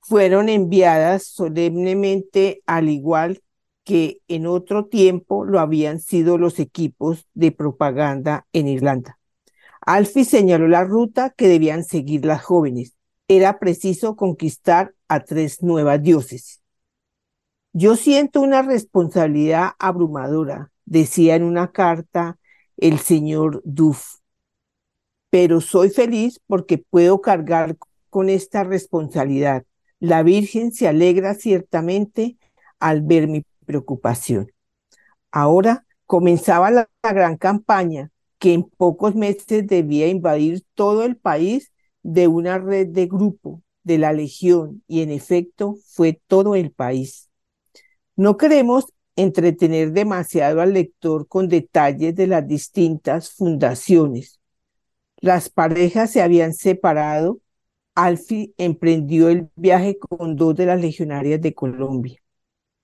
fueron 0.07 0.49
enviadas 0.49 1.25
solemnemente 1.25 2.63
al 2.67 2.89
igual 2.89 3.43
que 3.83 4.21
en 4.29 4.47
otro 4.47 4.87
tiempo 4.87 5.45
lo 5.45 5.59
habían 5.59 6.01
sido 6.01 6.39
los 6.39 6.61
equipos 6.61 7.27
de 7.35 7.51
propaganda 7.51 8.47
en 8.53 8.69
Irlanda. 8.69 9.19
Alfie 9.81 10.25
señaló 10.25 10.69
la 10.69 10.85
ruta 10.85 11.31
que 11.31 11.49
debían 11.49 11.85
seguir 11.85 12.25
las 12.25 12.43
jóvenes. 12.43 12.95
Era 13.29 13.59
preciso 13.59 14.15
conquistar 14.15 14.95
a 15.09 15.25
tres 15.25 15.63
nuevas 15.63 16.03
dioses. 16.03 16.63
Yo 17.73 17.97
siento 17.97 18.41
una 18.41 18.63
responsabilidad 18.63 19.73
abrumadora, 19.79 20.71
decía 20.85 21.35
en 21.35 21.43
una 21.43 21.73
carta 21.73 22.39
el 22.77 22.99
señor 22.99 23.61
Duff, 23.65 24.17
pero 25.31 25.61
soy 25.61 25.91
feliz 25.91 26.41
porque 26.47 26.79
puedo 26.79 27.21
cargar 27.21 27.77
con 28.09 28.29
esta 28.29 28.65
responsabilidad. 28.65 29.65
La 30.07 30.23
Virgen 30.23 30.71
se 30.71 30.87
alegra 30.87 31.35
ciertamente 31.35 32.37
al 32.79 33.03
ver 33.03 33.27
mi 33.27 33.45
preocupación. 33.65 34.53
Ahora 35.33 35.85
comenzaba 36.07 36.71
la, 36.71 36.89
gran 37.03 37.37
campaña 37.37 38.13
que 38.39 38.53
en 38.53 38.63
pocos 38.63 39.17
meses 39.17 39.67
debía 39.67 40.07
invadir 40.07 40.63
todo 40.75 41.03
el 41.03 41.17
país 41.17 41.73
de 42.05 42.29
una 42.29 42.59
red 42.59 42.87
de 42.87 43.07
grupo 43.07 43.65
de 43.83 43.99
la 43.99 44.13
Legión 44.13 44.85
y 44.87 45.03
en 45.03 45.11
efecto 45.11 45.77
fue 45.85 46.21
todo 46.29 46.55
el 46.55 46.71
país. 46.71 47.29
No 48.15 48.37
queremos 48.37 48.85
entretener 49.17 49.91
demasiado 49.91 50.61
al 50.61 50.73
lector 50.73 51.27
con 51.27 51.49
detalles 51.49 52.15
de 52.15 52.29
las 52.29 52.47
distintas 52.47 53.33
fundaciones. 53.33 54.39
Las 55.17 55.49
parejas 55.49 56.13
se 56.13 56.23
habían 56.23 56.55
separado. 56.55 57.41
Alfie 57.97 58.53
emprendió 58.59 59.29
el 59.31 59.49
viaje 59.57 59.99
con 59.99 60.37
dos 60.37 60.55
de 60.55 60.67
las 60.67 60.81
legionarias 60.81 61.41
de 61.41 61.55
Colombia. 61.55 62.21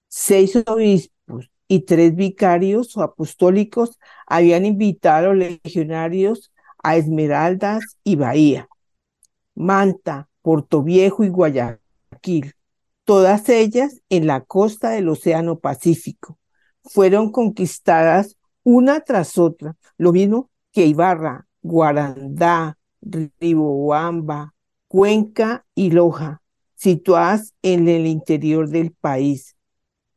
Seis 0.09 0.57
obispos 0.67 1.51
y 1.69 1.81
tres 1.81 2.17
vicarios 2.17 2.97
o 2.97 3.03
apostólicos 3.03 3.99
habían 4.27 4.65
invitado 4.65 5.31
a 5.31 5.35
los 5.35 5.61
legionarios 5.63 6.53
a 6.83 6.97
Esmeraldas 6.97 7.99
y 8.03 8.17
Bahía, 8.17 8.69
Manta, 9.55 10.29
Puerto 10.41 10.83
Viejo 10.83 11.25
y 11.25 11.29
Guayaquil, 11.29 12.55
todas 13.05 13.49
ellas 13.51 14.01
en 14.09 14.27
la 14.27 14.41
costa 14.41 14.91
del 14.91 15.09
Océano 15.09 15.59
Pacífico. 15.59 16.39
Fueron 16.85 17.31
conquistadas 17.31 18.37
una 18.65 19.01
tras 19.01 19.39
otra, 19.39 19.77
lo 19.99 20.13
mismo 20.13 20.51
que 20.73 20.87
Ibarra, 20.87 21.47
Guarandá, 21.63 22.79
Riboamba, 23.03 24.55
Cuenca 24.93 25.65
y 25.75 25.91
Loja, 25.91 26.43
situadas 26.75 27.55
en 27.63 27.89
el 27.89 28.07
interior 28.07 28.69
del 28.69 28.93
país. 28.93 29.57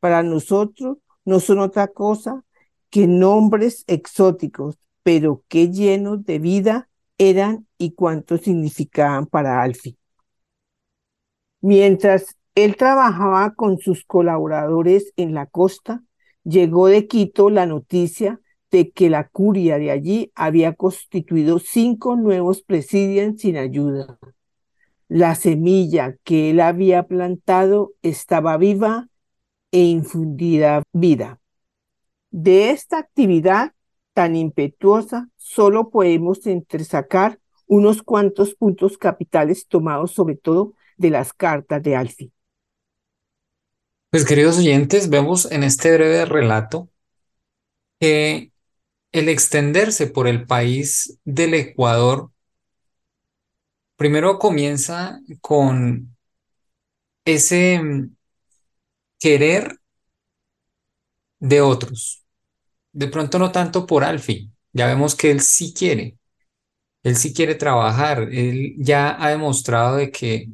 Para 0.02 0.22
nosotros, 0.22 0.98
no 1.24 1.40
son 1.40 1.60
otra 1.60 1.88
cosa 1.88 2.44
que 2.90 3.08
nombres 3.08 3.86
exóticos, 3.88 4.78
pero 5.02 5.46
qué 5.48 5.72
llenos 5.72 6.26
de 6.26 6.40
vida 6.40 6.90
eran 7.18 7.66
y 7.78 7.92
cuánto 7.92 8.38
significaban 8.38 9.28
para 9.28 9.62
Alfie. 9.62 9.96
Mientras 11.62 12.36
él 12.54 12.76
trabajaba 12.76 13.54
con 13.56 13.78
sus 13.78 14.04
colaboradores 14.04 15.14
en 15.16 15.34
la 15.34 15.46
costa, 15.46 16.04
llegó 16.44 16.88
de 16.88 17.08
Quito 17.08 17.50
la 17.50 17.66
noticia 17.66 18.42
de 18.72 18.92
que 18.92 19.10
la 19.10 19.30
curia 19.30 19.78
de 19.78 19.92
allí 19.92 20.34
había 20.36 20.74
constituido 20.74 21.60
cinco 21.60 22.18
nuevos 22.18 22.62
presidios 22.62 23.36
sin 23.38 23.56
ayuda. 23.56 24.20
La 25.08 25.36
semilla 25.36 26.16
que 26.24 26.50
él 26.50 26.60
había 26.60 27.04
plantado 27.04 27.94
estaba 28.02 28.58
viva 28.58 29.08
e 29.72 29.84
infundida 29.84 30.84
vida. 30.94 31.40
De 32.32 32.72
esta 32.72 32.98
actividad 32.98 33.74
tan 34.14 34.36
impetuosa, 34.36 35.30
solo 35.36 35.90
podemos 35.90 36.48
entresacar 36.48 37.40
unos 37.68 38.02
cuantos 38.02 38.56
puntos 38.56 38.98
capitales 38.98 39.68
tomados 39.68 40.12
sobre 40.12 40.36
todo 40.36 40.74
de 40.98 41.10
las 41.10 41.34
cartas 41.34 41.84
de 41.84 41.96
Alfie. 41.96 42.32
Pues 44.10 44.26
queridos 44.26 44.58
oyentes, 44.58 45.10
vemos 45.10 45.52
en 45.52 45.64
este 45.64 45.94
breve 45.94 46.26
relato 46.26 46.90
que 48.00 48.52
el 49.12 49.30
extenderse 49.30 50.08
por 50.08 50.28
el 50.28 50.46
país 50.46 51.20
del 51.26 51.54
Ecuador 51.54 52.32
primero 53.98 54.40
comienza 54.40 55.20
con 55.42 56.16
ese 57.26 57.80
querer 59.20 59.78
de 61.40 61.62
otros. 61.62 62.24
De 62.94 63.08
pronto 63.08 63.40
no 63.40 63.52
tanto 63.52 63.88
por 63.88 64.04
Alfie, 64.04 64.50
ya 64.74 64.88
vemos 64.88 65.16
que 65.16 65.32
él 65.32 65.42
sí 65.42 65.74
quiere, 65.74 66.18
él 67.04 67.18
sí 67.18 67.34
quiere 67.34 67.56
trabajar, 67.56 68.30
él 68.34 68.76
ya 68.80 69.24
ha 69.24 69.30
demostrado 69.32 69.98
de 69.98 70.12
que 70.12 70.50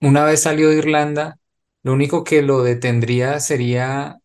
una 0.00 0.24
vez 0.24 0.42
salió 0.42 0.70
de 0.70 0.78
Irlanda, 0.78 1.38
lo 1.82 1.94
único 1.94 2.24
que 2.24 2.42
lo 2.42 2.62
detendría 2.62 3.40
sería 3.40 4.18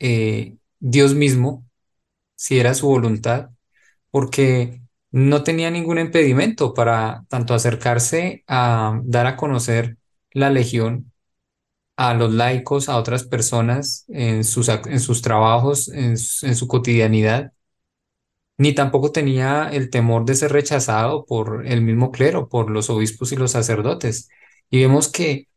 eh, 0.00 0.56
Dios 0.80 1.14
mismo, 1.14 1.66
si 2.36 2.60
era 2.60 2.74
su 2.74 2.88
voluntad, 2.88 3.50
porque 4.10 4.82
no 5.16 5.42
tenía 5.42 5.70
ningún 5.70 5.98
impedimento 5.98 6.74
para 6.74 7.24
tanto 7.30 7.54
acercarse 7.54 8.44
a 8.46 9.00
dar 9.04 9.26
a 9.26 9.36
conocer 9.36 9.96
la 10.32 10.50
legión 10.50 11.10
a 11.96 12.12
los 12.12 12.34
laicos, 12.34 12.90
a 12.90 12.98
otras 12.98 13.24
personas 13.24 14.04
en 14.08 14.44
sus, 14.44 14.68
en 14.68 15.00
sus 15.00 15.22
trabajos, 15.22 15.88
en, 15.88 16.18
su 16.18 16.68
cotidianidad, 16.68 17.52
ni 18.58 18.74
tampoco 18.74 19.10
tenía 19.10 19.70
el 19.70 19.88
temor 19.88 20.26
de 20.26 20.34
ser 20.34 20.52
rechazado 20.52 21.24
por 21.24 21.66
el 21.66 21.80
mismo 21.80 22.10
clero, 22.10 22.50
por 22.50 22.70
los 22.70 22.90
obispos 22.90 23.32
y 23.32 23.36
los 23.36 23.52
sacerdotes. 23.52 24.28
Y 24.68 24.80
vemos 24.82 25.08
que 25.08 25.48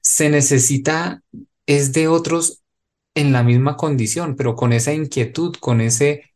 se 0.00 0.30
necesita, 0.30 1.24
es 1.66 1.92
de 1.92 2.06
otros 2.06 2.62
en 3.16 3.32
la 3.32 3.42
misma 3.42 3.76
condición, 3.76 4.36
pero 4.36 4.54
con 4.54 4.72
esa 4.72 4.92
inquietud, 4.92 5.56
con 5.58 5.80
ese 5.80 6.30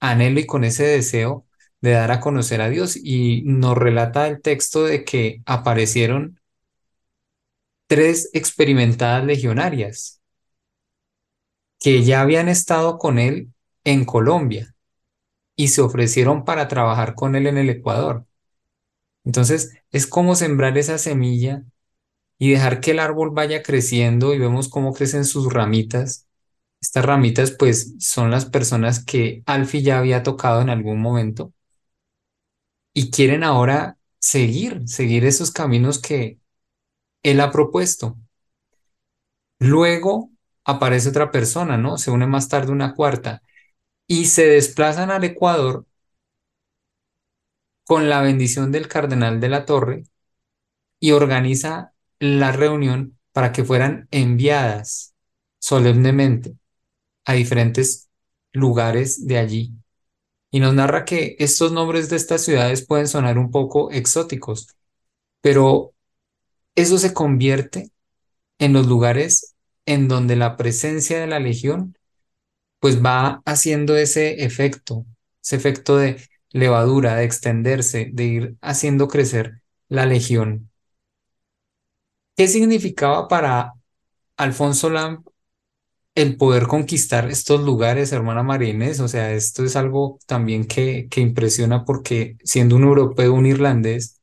anhelo 0.00 0.40
y 0.40 0.46
con 0.46 0.64
ese 0.64 0.84
deseo 0.84 1.46
de 1.80 1.92
dar 1.92 2.10
a 2.12 2.20
conocer 2.20 2.60
a 2.60 2.68
Dios. 2.68 2.96
Y 2.96 3.42
nos 3.44 3.76
relata 3.76 4.28
el 4.28 4.40
texto 4.42 4.84
de 4.84 5.04
que 5.04 5.42
aparecieron 5.46 6.40
tres 7.88 8.30
experimentadas 8.32 9.24
legionarias 9.24 10.20
que 11.78 12.02
ya 12.04 12.20
habían 12.20 12.48
estado 12.48 12.98
con 12.98 13.18
él 13.18 13.52
en 13.84 14.04
Colombia 14.04 14.74
y 15.56 15.68
se 15.68 15.82
ofrecieron 15.82 16.44
para 16.44 16.68
trabajar 16.68 17.14
con 17.14 17.36
él 17.36 17.46
en 17.46 17.58
el 17.58 17.70
Ecuador. 17.70 18.26
Entonces, 19.24 19.74
es 19.90 20.06
como 20.06 20.34
sembrar 20.36 20.78
esa 20.78 20.98
semilla 20.98 21.64
y 22.38 22.52
dejar 22.52 22.80
que 22.80 22.92
el 22.92 23.00
árbol 23.00 23.30
vaya 23.32 23.62
creciendo 23.62 24.34
y 24.34 24.38
vemos 24.38 24.68
cómo 24.68 24.94
crecen 24.94 25.24
sus 25.24 25.52
ramitas. 25.52 26.28
Estas 26.80 27.04
ramitas, 27.06 27.52
pues, 27.52 27.94
son 28.00 28.30
las 28.30 28.46
personas 28.46 29.04
que 29.04 29.42
Alfie 29.46 29.82
ya 29.82 29.98
había 29.98 30.22
tocado 30.24 30.62
en 30.62 30.70
algún 30.70 31.00
momento 31.00 31.52
y 32.96 33.10
quieren 33.10 33.44
ahora 33.44 33.98
seguir, 34.18 34.88
seguir 34.88 35.26
esos 35.26 35.50
caminos 35.50 35.98
que 36.00 36.38
él 37.22 37.40
ha 37.42 37.52
propuesto. 37.52 38.16
Luego 39.58 40.30
aparece 40.64 41.10
otra 41.10 41.30
persona, 41.30 41.76
¿no? 41.76 41.98
Se 41.98 42.10
une 42.10 42.26
más 42.26 42.48
tarde 42.48 42.72
una 42.72 42.94
cuarta 42.94 43.42
y 44.06 44.26
se 44.26 44.46
desplazan 44.46 45.10
al 45.10 45.24
Ecuador 45.24 45.86
con 47.84 48.08
la 48.08 48.22
bendición 48.22 48.72
del 48.72 48.88
cardenal 48.88 49.40
de 49.40 49.48
la 49.50 49.66
Torre 49.66 50.04
y 50.98 51.12
organiza 51.12 51.92
la 52.18 52.52
reunión 52.52 53.18
para 53.32 53.52
que 53.52 53.64
fueran 53.64 54.08
enviadas 54.10 55.14
solemnemente 55.58 56.56
a 57.26 57.34
diferentes 57.34 58.08
lugares 58.52 59.26
de 59.26 59.38
allí. 59.38 59.74
Y 60.56 60.60
nos 60.60 60.72
narra 60.72 61.04
que 61.04 61.36
estos 61.38 61.70
nombres 61.70 62.08
de 62.08 62.16
estas 62.16 62.42
ciudades 62.42 62.86
pueden 62.86 63.06
sonar 63.08 63.36
un 63.36 63.50
poco 63.50 63.90
exóticos, 63.90 64.68
pero 65.42 65.92
eso 66.74 66.96
se 66.96 67.12
convierte 67.12 67.90
en 68.58 68.72
los 68.72 68.86
lugares 68.86 69.54
en 69.84 70.08
donde 70.08 70.34
la 70.34 70.56
presencia 70.56 71.20
de 71.20 71.26
la 71.26 71.40
legión 71.40 71.98
pues 72.80 73.04
va 73.04 73.42
haciendo 73.44 73.98
ese 73.98 74.44
efecto, 74.46 75.04
ese 75.44 75.56
efecto 75.56 75.98
de 75.98 76.22
levadura, 76.52 77.16
de 77.16 77.24
extenderse, 77.24 78.08
de 78.14 78.24
ir 78.24 78.56
haciendo 78.62 79.08
crecer 79.08 79.60
la 79.88 80.06
legión. 80.06 80.70
¿Qué 82.34 82.48
significaba 82.48 83.28
para 83.28 83.74
Alfonso 84.38 84.88
Lamp 84.88 85.28
el 86.16 86.36
poder 86.36 86.66
conquistar 86.66 87.30
estos 87.30 87.62
lugares, 87.62 88.12
hermana 88.12 88.42
Marines? 88.42 88.98
O 89.00 89.06
sea, 89.06 89.32
esto 89.32 89.64
es 89.64 89.76
algo 89.76 90.18
también 90.26 90.66
que, 90.66 91.06
que 91.08 91.20
impresiona 91.20 91.84
porque 91.84 92.36
siendo 92.42 92.74
un 92.76 92.82
europeo, 92.82 93.32
un 93.34 93.46
irlandés, 93.46 94.20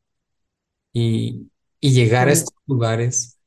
y, 0.93 1.49
y 1.79 1.91
llegar 1.91 2.29
a 2.29 2.33
estos 2.33 2.53
lugares. 2.67 3.37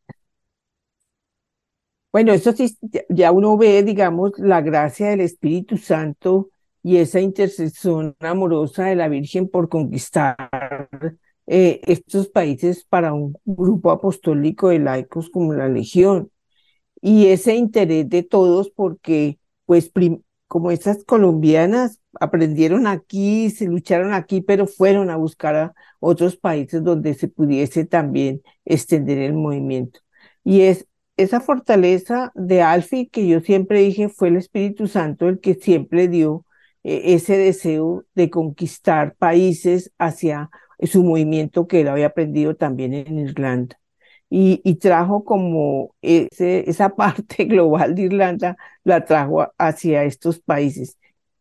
Bueno, 2.12 2.32
eso 2.32 2.52
sí, 2.52 2.76
ya 3.09 3.30
uno 3.30 3.56
ve, 3.59 3.82
digamos, 3.82 4.32
la 4.38 4.62
gracia 4.62 5.11
del 5.11 5.20
Espíritu 5.20 5.76
Santo 5.76 6.48
y 6.82 6.96
esa 6.96 7.20
intercesión 7.20 8.16
amorosa 8.20 8.85
de 8.85 8.96
la 8.96 9.09
Virgen 9.09 9.48
por 9.48 9.68
conquistar 9.68 10.37
eh, 11.46 11.80
estos 11.87 12.28
países 12.28 12.85
para 12.88 13.12
un 13.12 13.37
grupo 13.44 13.90
apostólico 13.90 14.68
de 14.70 14.78
laicos 14.78 15.28
como 15.30 15.52
la 15.52 15.68
Legión. 15.68 16.30
Y 17.00 17.28
ese 17.28 17.54
interés 17.54 18.09
de 18.09 18.22
todos 18.22 18.70
porque, 18.70 19.38
pues, 19.66 19.90
como 20.48 20.70
estas 20.70 21.04
colombianas 21.04 22.00
aprendieron 22.20 22.87
aquí, 22.87 23.50
se 23.50 23.66
lucharon 23.66 24.12
aquí, 24.12 24.40
pero 24.40 24.66
fueron 24.66 25.11
a 25.11 25.16
buscar 25.16 25.56
a 25.56 25.74
otros 26.00 26.37
países 26.37 26.82
donde 26.85 27.14
se 27.14 27.28
pudiese 27.28 27.85
también 27.85 28.42
extender 28.64 29.18
el 29.18 29.35
movimiento. 29.35 30.00
Y 30.44 30.62
es 30.62 30.87
esa 31.16 31.40
fortaleza 31.40 32.32
de 32.35 32.62
Alfi 32.62 33.09
que 33.09 33.26
yo 33.26 33.40
siempre 33.40 33.80
dije 33.80 34.09
fue 34.09 34.28
el 34.28 34.37
Espíritu 34.37 34.87
Santo 34.87 35.28
el 35.28 35.40
que 35.40 35.54
siempre 35.54 36.09
dio 36.09 36.44
eh, 36.85 37.14
ese 37.14 37.37
deseo 37.38 38.04
de 38.14 38.30
conquistar 38.30 39.14
países 39.16 39.92
hacia 39.98 40.50
su 40.82 41.02
movimiento 41.04 41.66
que 41.66 41.80
él 41.80 41.88
había 41.88 42.06
aprendido 42.06 42.54
también 42.56 42.94
en 42.94 43.18
Irlanda. 43.18 43.78
Y, 44.29 44.75
trajo 44.77 45.25
como 45.25 45.95
ese, 46.03 46.69
esa 46.69 46.91
parte 46.97 47.45
global 47.45 47.95
de 47.95 48.03
Irlanda, 48.03 48.57
la 48.85 49.05
trajo 49.05 49.53
hacia 49.59 50.05
estos 50.05 50.41
países. 50.41 50.99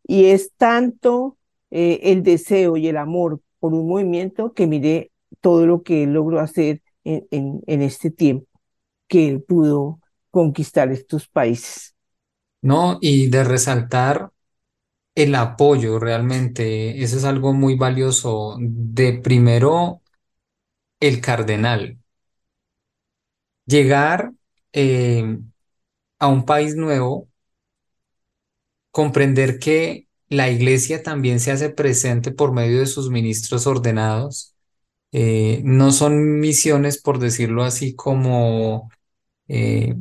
Y 0.07 0.25
es 0.25 0.53
tanto 0.55 1.37
eh, 1.71 1.99
el 2.03 2.23
deseo 2.23 2.77
y 2.77 2.87
el 2.87 2.97
amor 2.97 3.41
por 3.59 3.73
un 3.73 3.87
movimiento 3.87 4.53
que 4.53 4.67
mire 4.67 5.11
todo 5.41 5.65
lo 5.65 5.83
que 5.83 6.03
él 6.03 6.13
logró 6.13 6.39
hacer 6.39 6.81
en, 7.03 7.61
en 7.65 7.81
este 7.81 8.11
tiempo 8.11 8.47
que 9.07 9.27
él 9.27 9.43
pudo 9.43 9.99
conquistar 10.31 10.91
estos 10.91 11.27
países. 11.27 11.95
No, 12.61 12.97
y 13.01 13.29
de 13.29 13.43
resaltar 13.43 14.31
el 15.15 15.35
apoyo 15.35 15.99
realmente, 15.99 17.01
eso 17.01 17.17
es 17.17 17.23
algo 17.23 17.53
muy 17.53 17.75
valioso 17.75 18.57
de 18.59 19.13
primero 19.13 20.01
el 20.99 21.21
cardenal. 21.21 21.97
Llegar 23.65 24.31
eh, 24.73 25.39
a 26.19 26.27
un 26.27 26.45
país 26.45 26.75
nuevo, 26.75 27.29
comprender 28.91 29.59
que 29.59 30.07
la 30.29 30.49
iglesia 30.49 31.03
también 31.03 31.39
se 31.39 31.51
hace 31.51 31.69
presente 31.69 32.31
por 32.31 32.51
medio 32.53 32.79
de 32.79 32.85
sus 32.87 33.09
ministros 33.09 33.67
ordenados. 33.67 34.55
Eh, 35.11 35.61
no 35.65 35.91
son 35.91 36.39
misiones, 36.39 37.01
por 37.01 37.19
decirlo 37.19 37.63
así, 37.63 37.95
como 37.95 38.89
eh, 39.47 39.95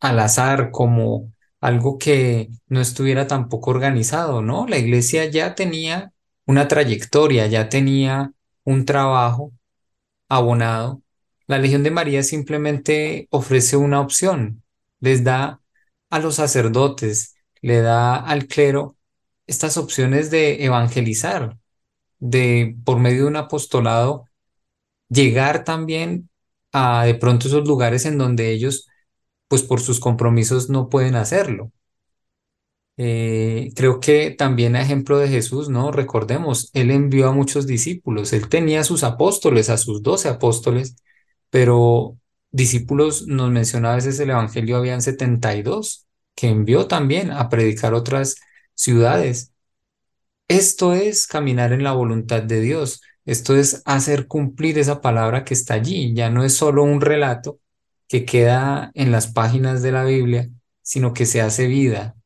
al 0.00 0.20
azar, 0.20 0.70
como 0.72 1.32
algo 1.60 1.98
que 1.98 2.50
no 2.68 2.80
estuviera 2.80 3.26
tampoco 3.26 3.70
organizado, 3.72 4.42
¿no? 4.42 4.66
La 4.68 4.78
iglesia 4.78 5.26
ya 5.26 5.54
tenía 5.56 6.12
una 6.46 6.68
trayectoria, 6.68 7.46
ya 7.48 7.68
tenía 7.68 8.32
un 8.64 8.84
trabajo 8.86 9.52
abonado. 10.28 11.02
La 11.50 11.58
Legión 11.58 11.82
de 11.82 11.90
María 11.90 12.22
simplemente 12.22 13.26
ofrece 13.30 13.76
una 13.76 14.00
opción, 14.00 14.62
les 15.00 15.24
da 15.24 15.60
a 16.08 16.20
los 16.20 16.36
sacerdotes, 16.36 17.34
le 17.60 17.80
da 17.80 18.14
al 18.14 18.46
clero 18.46 18.96
estas 19.48 19.76
opciones 19.76 20.30
de 20.30 20.64
evangelizar, 20.64 21.58
de 22.20 22.76
por 22.84 23.00
medio 23.00 23.22
de 23.22 23.28
un 23.30 23.36
apostolado, 23.36 24.26
llegar 25.08 25.64
también 25.64 26.30
a 26.70 27.04
de 27.04 27.16
pronto 27.16 27.48
esos 27.48 27.66
lugares 27.66 28.06
en 28.06 28.16
donde 28.16 28.52
ellos 28.52 28.86
pues 29.48 29.64
por 29.64 29.80
sus 29.80 29.98
compromisos 29.98 30.70
no 30.70 30.88
pueden 30.88 31.16
hacerlo. 31.16 31.72
Eh, 32.96 33.72
creo 33.74 33.98
que 33.98 34.30
también 34.30 34.76
a 34.76 34.82
ejemplo 34.82 35.18
de 35.18 35.26
Jesús, 35.28 35.68
¿no? 35.68 35.90
Recordemos, 35.90 36.70
Él 36.74 36.92
envió 36.92 37.28
a 37.28 37.32
muchos 37.32 37.66
discípulos, 37.66 38.32
Él 38.32 38.48
tenía 38.48 38.82
a 38.82 38.84
sus 38.84 39.02
apóstoles, 39.02 39.68
a 39.68 39.78
sus 39.78 40.04
doce 40.04 40.28
apóstoles, 40.28 40.94
pero 41.50 42.18
discípulos 42.50 43.26
nos 43.26 43.50
menciona 43.50 43.92
a 43.92 43.96
veces 43.96 44.18
el 44.20 44.30
Evangelio, 44.30 44.76
habían 44.76 45.02
72 45.02 46.06
que 46.34 46.48
envió 46.48 46.86
también 46.86 47.32
a 47.32 47.48
predicar 47.48 47.94
otras 47.94 48.36
ciudades. 48.74 49.52
Esto 50.48 50.94
es 50.94 51.26
caminar 51.26 51.72
en 51.72 51.84
la 51.84 51.92
voluntad 51.92 52.42
de 52.42 52.60
Dios, 52.60 53.02
esto 53.24 53.56
es 53.56 53.82
hacer 53.84 54.26
cumplir 54.26 54.78
esa 54.78 55.00
palabra 55.00 55.44
que 55.44 55.54
está 55.54 55.74
allí, 55.74 56.14
ya 56.14 56.30
no 56.30 56.44
es 56.44 56.54
solo 56.54 56.82
un 56.82 57.00
relato, 57.00 57.60
que 58.08 58.24
queda 58.24 58.90
en 58.94 59.12
las 59.12 59.28
páginas 59.28 59.82
de 59.82 59.92
la 59.92 60.04
Biblia, 60.04 60.50
sino 60.82 61.14
que 61.14 61.26
se 61.26 61.40
hace 61.40 61.66
vida 61.66 62.16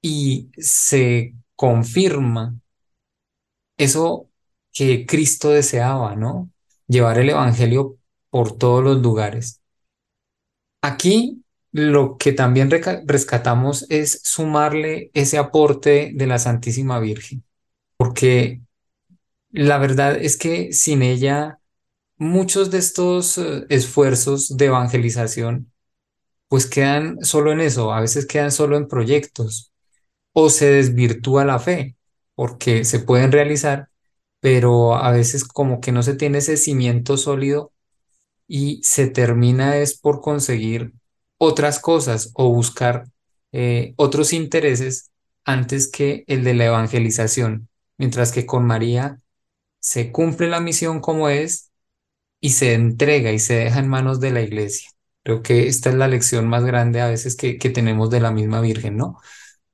y 0.00 0.50
se 0.56 1.34
confirma 1.56 2.58
eso 3.76 4.30
que 4.72 5.06
Cristo 5.06 5.50
deseaba, 5.50 6.16
¿no? 6.16 6.50
Llevar 6.86 7.18
el 7.18 7.30
Evangelio 7.30 7.97
por 8.38 8.56
todos 8.56 8.84
los 8.84 9.02
lugares. 9.02 9.62
Aquí 10.80 11.42
lo 11.72 12.18
que 12.18 12.32
también 12.32 12.70
rescatamos 13.04 13.84
es 13.88 14.20
sumarle 14.22 15.10
ese 15.12 15.38
aporte 15.38 16.12
de 16.14 16.26
la 16.28 16.38
Santísima 16.38 17.00
Virgen, 17.00 17.42
porque 17.96 18.60
la 19.50 19.78
verdad 19.78 20.16
es 20.16 20.36
que 20.36 20.72
sin 20.72 21.02
ella 21.02 21.58
muchos 22.16 22.70
de 22.70 22.78
estos 22.78 23.38
eh, 23.38 23.66
esfuerzos 23.70 24.56
de 24.56 24.66
evangelización 24.66 25.72
pues 26.46 26.66
quedan 26.66 27.24
solo 27.24 27.50
en 27.50 27.58
eso, 27.60 27.92
a 27.92 28.00
veces 28.00 28.24
quedan 28.24 28.52
solo 28.52 28.76
en 28.76 28.86
proyectos 28.86 29.72
o 30.32 30.48
se 30.48 30.70
desvirtúa 30.70 31.44
la 31.44 31.58
fe 31.58 31.96
porque 32.36 32.84
se 32.84 33.00
pueden 33.00 33.32
realizar, 33.32 33.88
pero 34.38 34.94
a 34.94 35.10
veces 35.10 35.42
como 35.42 35.80
que 35.80 35.90
no 35.90 36.04
se 36.04 36.14
tiene 36.14 36.38
ese 36.38 36.56
cimiento 36.56 37.16
sólido 37.16 37.72
y 38.48 38.80
se 38.82 39.08
termina 39.08 39.76
es 39.76 39.98
por 39.98 40.20
conseguir 40.20 40.92
otras 41.38 41.78
cosas 41.78 42.30
o 42.34 42.52
buscar 42.52 43.04
eh, 43.52 43.94
otros 43.96 44.32
intereses 44.32 45.12
antes 45.44 45.90
que 45.90 46.24
el 46.26 46.44
de 46.44 46.54
la 46.54 46.66
evangelización, 46.66 47.68
mientras 47.98 48.32
que 48.32 48.46
con 48.46 48.66
María 48.66 49.20
se 49.80 50.12
cumple 50.12 50.48
la 50.48 50.60
misión 50.60 51.00
como 51.00 51.28
es 51.28 51.70
y 52.40 52.50
se 52.50 52.74
entrega 52.74 53.32
y 53.32 53.38
se 53.38 53.54
deja 53.54 53.80
en 53.80 53.88
manos 53.88 54.20
de 54.20 54.32
la 54.32 54.42
iglesia. 54.42 54.90
Creo 55.22 55.42
que 55.42 55.68
esta 55.68 55.90
es 55.90 55.96
la 55.96 56.08
lección 56.08 56.48
más 56.48 56.64
grande 56.64 57.00
a 57.00 57.08
veces 57.08 57.36
que, 57.36 57.58
que 57.58 57.70
tenemos 57.70 58.10
de 58.10 58.20
la 58.20 58.30
misma 58.32 58.60
Virgen, 58.60 58.96
¿no? 58.96 59.18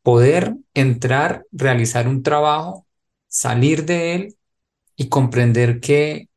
Poder 0.03 0.57
entrar, 0.75 1.47
realizar 1.53 2.09
un 2.09 2.23
trabajo, 2.23 2.87
salir 3.29 3.85
de 3.85 4.15
él 4.15 4.37
y 4.97 5.09
comprender 5.09 5.81
que 5.81 6.29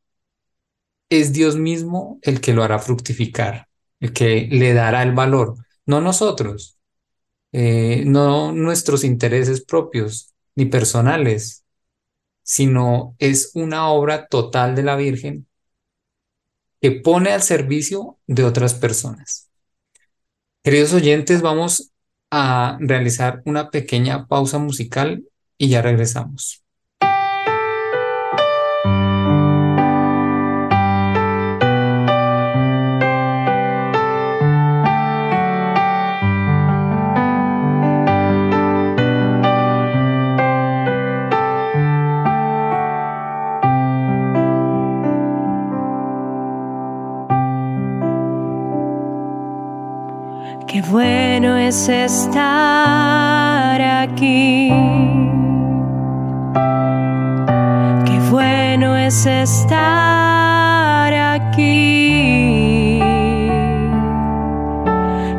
es 1.10 1.32
Dios 1.32 1.56
mismo 1.56 2.18
el 2.22 2.40
que 2.40 2.52
lo 2.52 2.62
hará 2.62 2.78
fructificar, 2.78 3.68
el 4.00 4.12
que 4.12 4.48
le 4.50 4.74
dará 4.74 5.02
el 5.02 5.12
valor, 5.12 5.56
no 5.86 6.00
nosotros, 6.00 6.78
eh, 7.52 8.02
no 8.06 8.52
nuestros 8.52 9.04
intereses 9.04 9.64
propios 9.64 10.34
ni 10.54 10.66
personales, 10.66 11.64
sino 12.42 13.14
es 13.18 13.52
una 13.54 13.88
obra 13.88 14.26
total 14.26 14.74
de 14.74 14.82
la 14.82 14.96
Virgen 14.96 15.46
que 16.80 16.92
pone 16.92 17.30
al 17.30 17.42
servicio 17.42 18.18
de 18.26 18.44
otras 18.44 18.74
personas. 18.74 19.50
Queridos 20.62 20.92
oyentes, 20.92 21.42
vamos 21.42 21.92
a 22.30 22.76
realizar 22.80 23.42
una 23.46 23.70
pequeña 23.70 24.26
pausa 24.26 24.58
musical 24.58 25.24
y 25.56 25.68
ya 25.68 25.82
regresamos. 25.82 26.62
Es 51.68 51.88
estar 51.90 52.40
aquí. 53.82 54.70
Qué 58.06 58.18
bueno 58.30 58.96
es 58.96 59.26
estar 59.26 61.12
aquí. 61.12 63.00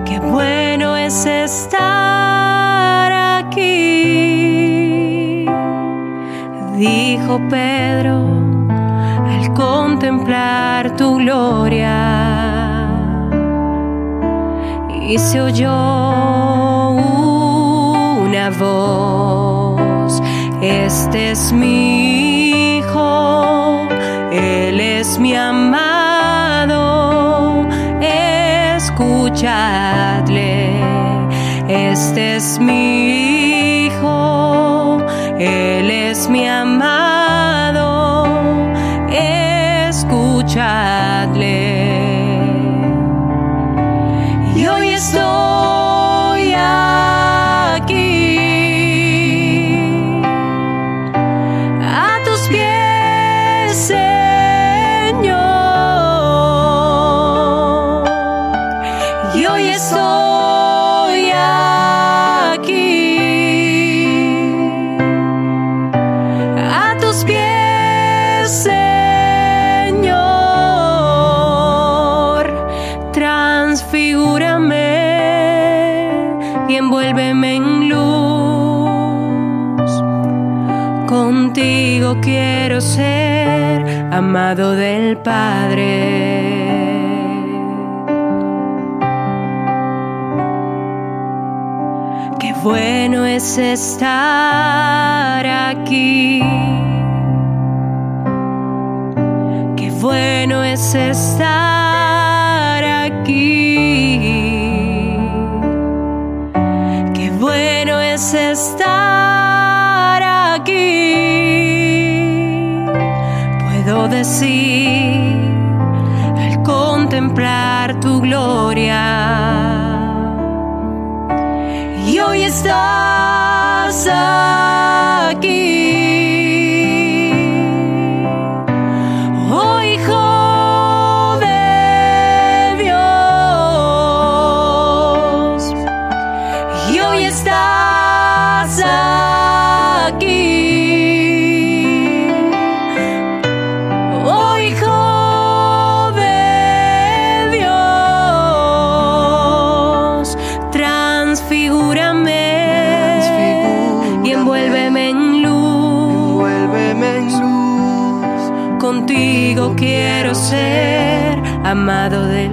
Qué 0.06 0.20
bueno 0.20 0.96
es 0.98 1.26
estar 1.26 3.12
aquí. 3.42 3.88
Dijo 6.78 7.42
Pedro 7.50 8.28
al 9.26 9.52
contemplar 9.56 10.96
tu 10.96 11.16
gloria 11.16 12.19
y 15.10 15.18
se 15.18 15.42
oyó 15.42 15.76
una 16.92 18.52
voz 18.60 20.22
Este 20.62 21.32
es 21.32 21.52
mi 21.52 22.78
hijo, 22.78 23.88
él 24.32 24.80
es 24.80 25.18
mi 25.18 25.34
amado, 25.36 26.86
escuchadle. 28.76 29.80
Este 31.68 32.36
es 32.36 32.60
mi 32.60 32.99
bueno 93.60 94.69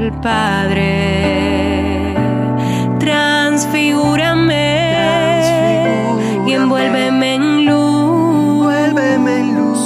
del 0.07 0.15
Padre. 0.21 0.85
Transfigúrame 3.01 4.95
y 6.47 6.53
envuélveme 6.53 7.35
en 7.35 7.67
luz. 7.67 8.73
Envuélveme 8.73 9.33
en 9.41 9.57
luz. 9.59 9.81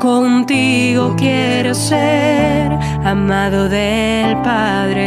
Contigo 0.00 1.14
quiero 1.16 1.72
ser 1.74 2.72
amado 3.04 3.68
del 3.68 4.36
Padre. 4.42 5.01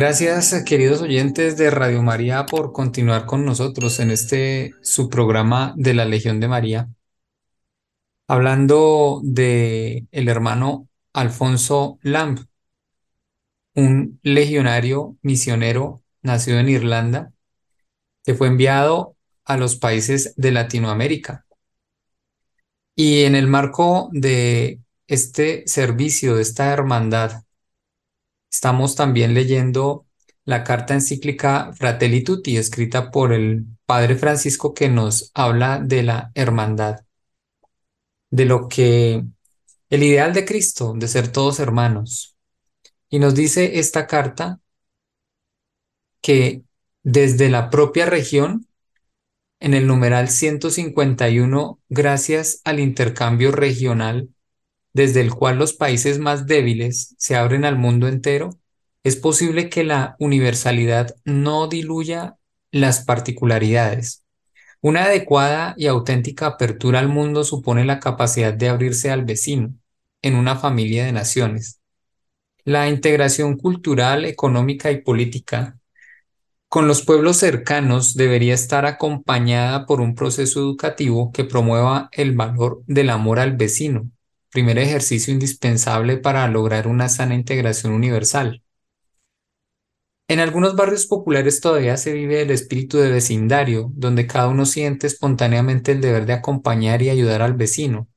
Gracias, 0.00 0.64
queridos 0.64 1.02
oyentes 1.02 1.58
de 1.58 1.68
Radio 1.70 2.02
María, 2.02 2.46
por 2.46 2.72
continuar 2.72 3.26
con 3.26 3.44
nosotros 3.44 4.00
en 4.00 4.10
este 4.10 4.72
su 4.80 5.10
programa 5.10 5.74
de 5.76 5.92
la 5.92 6.06
Legión 6.06 6.40
de 6.40 6.48
María, 6.48 6.88
hablando 8.26 9.20
de 9.22 10.06
el 10.10 10.30
hermano 10.30 10.88
Alfonso 11.12 11.98
Lamb, 12.00 12.46
un 13.74 14.18
legionario 14.22 15.18
misionero 15.20 16.02
nacido 16.22 16.60
en 16.60 16.70
Irlanda, 16.70 17.34
que 18.24 18.34
fue 18.34 18.48
enviado 18.48 19.16
a 19.44 19.58
los 19.58 19.76
países 19.76 20.32
de 20.38 20.50
Latinoamérica. 20.50 21.44
Y 22.94 23.24
en 23.24 23.34
el 23.34 23.48
marco 23.48 24.08
de 24.12 24.80
este 25.08 25.62
servicio, 25.66 26.36
de 26.36 26.40
esta 26.42 26.72
hermandad, 26.72 27.42
Estamos 28.50 28.96
también 28.96 29.32
leyendo 29.34 30.06
la 30.44 30.64
carta 30.64 30.94
encíclica 30.94 31.72
Fratelli 31.72 32.24
Tutti, 32.24 32.56
escrita 32.56 33.10
por 33.10 33.32
el 33.32 33.66
Padre 33.86 34.16
Francisco, 34.16 34.74
que 34.74 34.88
nos 34.88 35.30
habla 35.34 35.78
de 35.78 36.02
la 36.02 36.32
hermandad, 36.34 37.00
de 38.30 38.44
lo 38.44 38.68
que 38.68 39.24
el 39.90 40.02
ideal 40.02 40.32
de 40.32 40.44
Cristo, 40.44 40.94
de 40.96 41.08
ser 41.08 41.28
todos 41.28 41.60
hermanos. 41.60 42.36
Y 43.08 43.18
nos 43.18 43.34
dice 43.34 43.78
esta 43.78 44.06
carta 44.06 44.60
que 46.20 46.62
desde 47.02 47.48
la 47.50 47.70
propia 47.70 48.06
región, 48.06 48.66
en 49.60 49.74
el 49.74 49.86
numeral 49.86 50.28
151, 50.28 51.80
gracias 51.88 52.60
al 52.64 52.80
intercambio 52.80 53.52
regional 53.52 54.30
desde 54.92 55.20
el 55.20 55.32
cual 55.32 55.58
los 55.58 55.72
países 55.72 56.18
más 56.18 56.46
débiles 56.46 57.14
se 57.18 57.36
abren 57.36 57.64
al 57.64 57.76
mundo 57.76 58.08
entero, 58.08 58.50
es 59.02 59.16
posible 59.16 59.68
que 59.68 59.84
la 59.84 60.16
universalidad 60.18 61.16
no 61.24 61.68
diluya 61.68 62.36
las 62.70 63.04
particularidades. 63.04 64.24
Una 64.80 65.04
adecuada 65.04 65.74
y 65.76 65.86
auténtica 65.86 66.46
apertura 66.46 66.98
al 66.98 67.08
mundo 67.08 67.44
supone 67.44 67.84
la 67.84 68.00
capacidad 68.00 68.52
de 68.52 68.68
abrirse 68.68 69.10
al 69.10 69.24
vecino 69.24 69.74
en 70.22 70.34
una 70.36 70.56
familia 70.56 71.04
de 71.04 71.12
naciones. 71.12 71.80
La 72.64 72.88
integración 72.88 73.56
cultural, 73.56 74.24
económica 74.24 74.90
y 74.90 75.02
política 75.02 75.80
con 76.70 76.86
los 76.86 77.02
pueblos 77.02 77.36
cercanos 77.38 78.14
debería 78.14 78.54
estar 78.54 78.86
acompañada 78.86 79.86
por 79.86 80.00
un 80.00 80.14
proceso 80.14 80.60
educativo 80.60 81.32
que 81.32 81.42
promueva 81.42 82.08
el 82.12 82.30
valor 82.36 82.84
del 82.86 83.10
amor 83.10 83.40
al 83.40 83.56
vecino, 83.56 84.08
primer 84.50 84.78
ejercicio 84.78 85.32
indispensable 85.32 86.16
para 86.18 86.46
lograr 86.48 86.86
una 86.88 87.08
sana 87.08 87.34
integración 87.34 87.92
universal. 87.92 88.62
En 90.28 90.38
algunos 90.38 90.76
barrios 90.76 91.06
populares 91.06 91.60
todavía 91.60 91.96
se 91.96 92.12
vive 92.12 92.42
el 92.42 92.50
espíritu 92.50 92.98
de 92.98 93.10
vecindario, 93.10 93.90
donde 93.94 94.28
cada 94.28 94.48
uno 94.48 94.64
siente 94.64 95.08
espontáneamente 95.08 95.92
el 95.92 96.00
deber 96.00 96.24
de 96.24 96.34
acompañar 96.34 97.02
y 97.02 97.10
ayudar 97.10 97.42
al 97.42 97.54
vecino. 97.54 98.08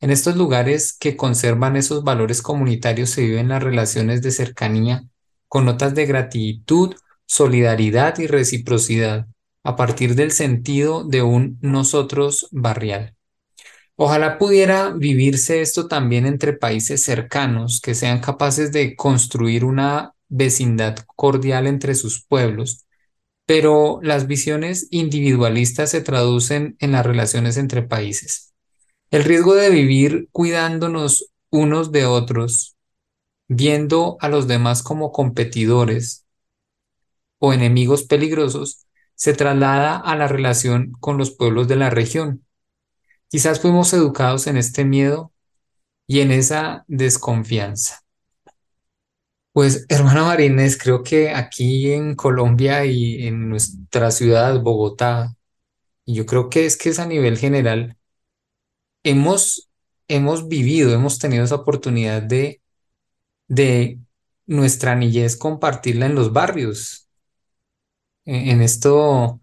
En 0.00 0.10
estos 0.10 0.36
lugares 0.36 0.92
que 0.92 1.16
conservan 1.16 1.76
esos 1.76 2.04
valores 2.04 2.42
comunitarios 2.42 3.08
se 3.10 3.22
viven 3.22 3.48
las 3.48 3.62
relaciones 3.62 4.20
de 4.20 4.32
cercanía 4.32 5.04
con 5.48 5.64
notas 5.64 5.94
de 5.94 6.06
gratitud, 6.06 6.94
solidaridad 7.26 8.18
y 8.18 8.26
reciprocidad, 8.26 9.26
a 9.64 9.76
partir 9.76 10.14
del 10.14 10.32
sentido 10.32 11.04
de 11.04 11.22
un 11.22 11.58
nosotros 11.60 12.48
barrial. 12.50 13.14
Ojalá 13.96 14.38
pudiera 14.38 14.90
vivirse 14.90 15.60
esto 15.60 15.86
también 15.86 16.26
entre 16.26 16.54
países 16.54 17.02
cercanos 17.02 17.80
que 17.80 17.94
sean 17.94 18.20
capaces 18.20 18.72
de 18.72 18.96
construir 18.96 19.64
una 19.64 20.14
vecindad 20.28 20.96
cordial 21.14 21.66
entre 21.66 21.94
sus 21.94 22.24
pueblos, 22.24 22.86
pero 23.44 24.00
las 24.02 24.26
visiones 24.26 24.88
individualistas 24.90 25.90
se 25.90 26.00
traducen 26.00 26.76
en 26.78 26.92
las 26.92 27.04
relaciones 27.04 27.58
entre 27.58 27.82
países. 27.82 28.54
El 29.10 29.24
riesgo 29.24 29.54
de 29.54 29.68
vivir 29.68 30.28
cuidándonos 30.32 31.30
unos 31.50 31.92
de 31.92 32.06
otros, 32.06 32.76
viendo 33.46 34.16
a 34.20 34.30
los 34.30 34.48
demás 34.48 34.82
como 34.82 35.12
competidores 35.12 36.24
o 37.38 37.52
enemigos 37.52 38.04
peligrosos, 38.04 38.86
se 39.14 39.34
traslada 39.34 39.96
a 39.96 40.16
la 40.16 40.28
relación 40.28 40.92
con 40.98 41.18
los 41.18 41.30
pueblos 41.30 41.68
de 41.68 41.76
la 41.76 41.90
región. 41.90 42.46
Quizás 43.32 43.60
fuimos 43.60 43.94
educados 43.94 44.46
en 44.46 44.58
este 44.58 44.84
miedo 44.84 45.32
y 46.06 46.20
en 46.20 46.32
esa 46.32 46.84
desconfianza. 46.86 48.02
Pues, 49.52 49.86
hermano 49.88 50.26
Marínez, 50.26 50.78
creo 50.78 51.02
que 51.02 51.30
aquí 51.30 51.92
en 51.92 52.14
Colombia 52.14 52.84
y 52.84 53.26
en 53.26 53.48
nuestra 53.48 54.10
ciudad, 54.10 54.60
Bogotá, 54.60 55.34
y 56.04 56.14
yo 56.14 56.26
creo 56.26 56.50
que 56.50 56.66
es 56.66 56.76
que 56.76 56.90
es 56.90 56.98
a 56.98 57.06
nivel 57.06 57.38
general, 57.38 57.96
hemos, 59.02 59.70
hemos 60.08 60.48
vivido, 60.48 60.92
hemos 60.94 61.18
tenido 61.18 61.44
esa 61.44 61.56
oportunidad 61.56 62.22
de, 62.22 62.60
de 63.48 64.00
nuestra 64.46 64.94
niñez 64.96 65.36
compartirla 65.36 66.06
en 66.06 66.16
los 66.16 66.32
barrios, 66.32 67.08
en, 68.24 68.48
en 68.50 68.62
esto, 68.62 69.40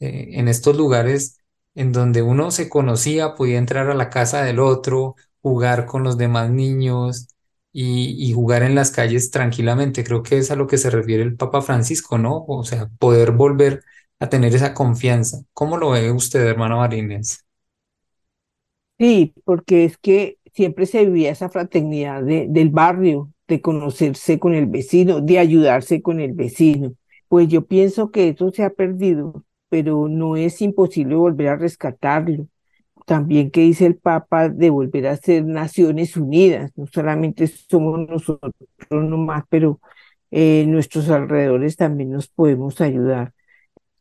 eh, 0.00 0.30
en 0.32 0.48
estos 0.48 0.76
lugares 0.76 1.41
en 1.74 1.92
donde 1.92 2.22
uno 2.22 2.50
se 2.50 2.68
conocía, 2.68 3.34
podía 3.34 3.58
entrar 3.58 3.90
a 3.90 3.94
la 3.94 4.10
casa 4.10 4.42
del 4.42 4.60
otro, 4.60 5.16
jugar 5.40 5.86
con 5.86 6.02
los 6.04 6.18
demás 6.18 6.50
niños 6.50 7.28
y, 7.72 8.32
jugar 8.34 8.62
en 8.62 8.74
las 8.74 8.90
calles 8.90 9.30
tranquilamente. 9.30 10.04
Creo 10.04 10.22
que 10.22 10.38
es 10.38 10.50
a 10.50 10.56
lo 10.56 10.66
que 10.66 10.78
se 10.78 10.90
refiere 10.90 11.22
el 11.22 11.36
Papa 11.36 11.62
Francisco, 11.62 12.18
¿no? 12.18 12.44
O 12.46 12.64
sea, 12.64 12.88
poder 12.98 13.32
volver 13.32 13.82
a 14.18 14.28
tener 14.28 14.54
esa 14.54 14.74
confianza. 14.74 15.42
¿Cómo 15.52 15.78
lo 15.78 15.90
ve 15.90 16.12
usted, 16.12 16.46
hermano 16.46 16.78
Marínez? 16.78 17.44
Sí, 18.98 19.34
porque 19.44 19.84
es 19.84 19.98
que 19.98 20.38
siempre 20.52 20.86
se 20.86 21.04
vivía 21.04 21.30
esa 21.32 21.48
fraternidad 21.48 22.22
de, 22.22 22.46
del 22.48 22.70
barrio, 22.70 23.32
de 23.48 23.60
conocerse 23.60 24.38
con 24.38 24.54
el 24.54 24.66
vecino, 24.66 25.20
de 25.20 25.38
ayudarse 25.38 26.02
con 26.02 26.20
el 26.20 26.32
vecino. 26.34 26.94
Pues 27.28 27.48
yo 27.48 27.66
pienso 27.66 28.10
que 28.10 28.28
eso 28.28 28.50
se 28.52 28.62
ha 28.62 28.70
perdido, 28.70 29.44
pero 29.72 30.06
no 30.06 30.36
es 30.36 30.60
imposible 30.60 31.14
volver 31.14 31.48
a 31.48 31.56
rescatarlo. 31.56 32.46
También 33.06 33.50
que 33.50 33.62
dice 33.62 33.86
el 33.86 33.96
Papa 33.96 34.50
de 34.50 34.68
volver 34.70 35.06
a 35.06 35.16
ser 35.16 35.46
Naciones 35.46 36.14
Unidas, 36.18 36.72
no 36.76 36.86
solamente 36.88 37.46
somos 37.46 38.06
nosotros 38.06 38.52
nomás, 38.90 39.44
pero 39.48 39.80
eh, 40.30 40.66
nuestros 40.68 41.08
alrededores 41.08 41.76
también 41.76 42.10
nos 42.10 42.28
podemos 42.28 42.82
ayudar. 42.82 43.32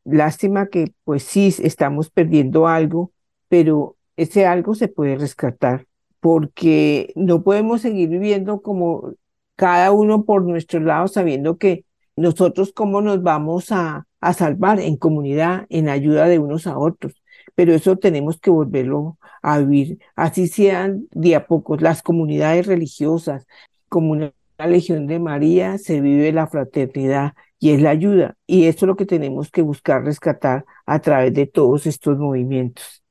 Lástima 0.03 0.67
que 0.67 0.93
pues 1.05 1.23
sí 1.23 1.55
estamos 1.63 2.10
perdiendo 2.10 2.67
algo, 2.67 3.13
pero 3.47 3.95
ese 4.17 4.45
algo 4.47 4.75
se 4.75 4.89
puede 4.89 5.15
rescatar, 5.17 5.88
porque 6.19 7.13
no 7.15 7.43
podemos 7.43 7.81
seguir 7.81 8.10
viviendo 8.10 8.62
como 8.62 9.13
cada 9.55 9.91
uno 9.93 10.25
por 10.25 10.43
nuestro 10.43 10.81
lado, 10.81 11.07
sabiendo 11.07 11.57
que 11.57 11.86
nosotros 12.15 12.74
cómo 12.74 13.02
nos 13.02 13.24
vamos 13.24 13.71
a, 13.71 14.06
salvar 14.38 14.80
en 14.80 14.97
comunidad, 14.97 15.65
en 15.69 15.89
ayuda 15.89 16.28
de 16.28 16.39
unos 16.39 16.67
a 16.67 16.78
otros. 16.78 17.13
Pero 17.56 17.74
eso 17.74 17.97
tenemos 17.97 18.39
que 18.39 18.52
volverlo 18.52 19.17
a 19.41 19.60
vivir, 19.60 20.00
así 20.15 20.47
sean 20.47 21.08
de 21.12 21.36
a 21.36 21.47
pocos 21.47 21.82
las 21.82 22.04
comunidades 22.04 22.67
religiosas, 22.67 23.47
como 23.89 24.12
una 24.12 24.34
Legión 24.67 25.08
de 25.08 25.19
María, 25.19 25.78
se 25.78 26.02
vive 26.02 26.32
la 26.32 26.47
fraternidad 26.47 27.34
y 27.60 27.71
es 27.71 27.82
la 27.82 27.91
ayuda. 27.91 28.38
Y 28.47 28.65
esto 28.65 28.86
es 28.86 28.88
lo 28.88 28.95
que 28.95 29.06
tenemos 29.06 29.50
que 29.50 29.62
buscar 29.62 30.04
rescatar 30.04 30.65
a 30.86 31.00
través 31.00 31.34
de 31.34 31.47
todos 31.47 31.86
estos 31.88 32.17
movimientos. 32.17 33.04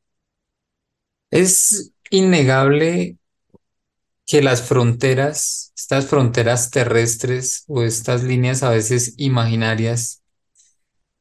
Es 1.31 1.93
innegable 2.11 3.17
que 4.31 4.43
las 4.43 4.63
fronteras, 4.63 5.73
estas 5.77 6.07
fronteras 6.07 6.71
terrestres 6.71 7.65
o 7.67 7.83
estas 7.83 8.23
líneas 8.23 8.63
a 8.63 8.71
veces 8.71 9.15
imaginarias, 9.17 10.23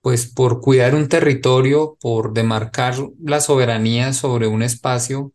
pues 0.02 0.28
por 0.32 0.62
cuidar 0.62 0.93
un 0.93 1.10
territorio, 1.10 1.98
por 2.00 2.34
demarcar 2.34 2.93
la 3.19 3.41
soberanía 3.41 4.13
sobre 4.13 4.45
un 4.45 4.62
espacio, 4.62 5.34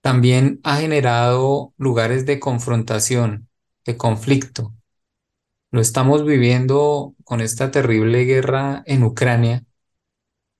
también 0.00 0.58
ha 0.64 0.78
generado 0.78 1.72
lugares 1.76 2.26
de 2.26 2.40
confrontación, 2.40 3.48
de 3.86 3.96
conflicto. 3.96 4.74
Lo 5.70 5.80
estamos 5.80 6.26
viviendo 6.26 7.14
con 7.22 7.40
esta 7.40 7.70
terrible 7.70 8.24
guerra 8.24 8.82
en 8.86 9.04
Ucrania. 9.04 9.64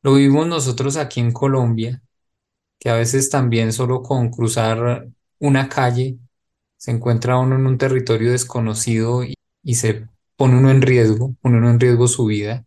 Lo 0.02 0.14
vivimos 0.14 0.46
nosotros 0.46 0.96
aquí 0.96 1.18
en 1.18 1.32
Colombia, 1.32 2.00
que 2.78 2.90
a 2.90 2.94
veces 2.94 3.28
también 3.28 3.72
solo 3.72 4.04
con 4.04 4.30
cruzar 4.30 5.08
una 5.42 5.68
calle 5.68 6.18
se 6.76 6.92
encuentra 6.92 7.38
uno 7.38 7.56
en 7.56 7.66
un 7.66 7.78
territorio 7.78 8.32
desconocido 8.32 9.24
y, 9.24 9.36
se 9.74 10.08
pone 10.36 10.56
uno 10.56 10.70
en 10.70 10.82
riesgo, 10.82 11.34
pone 11.42 11.58
uno 11.58 11.70
en 11.70 11.80
riesgo 11.80 12.08
su 12.08 12.26
vida 12.26 12.64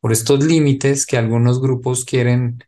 por 0.00 0.12
estos 0.12 0.44
límites 0.44 1.06
que 1.06 1.18
algunos 1.18 1.60
grupos 1.60 2.04
quieren 2.04 2.64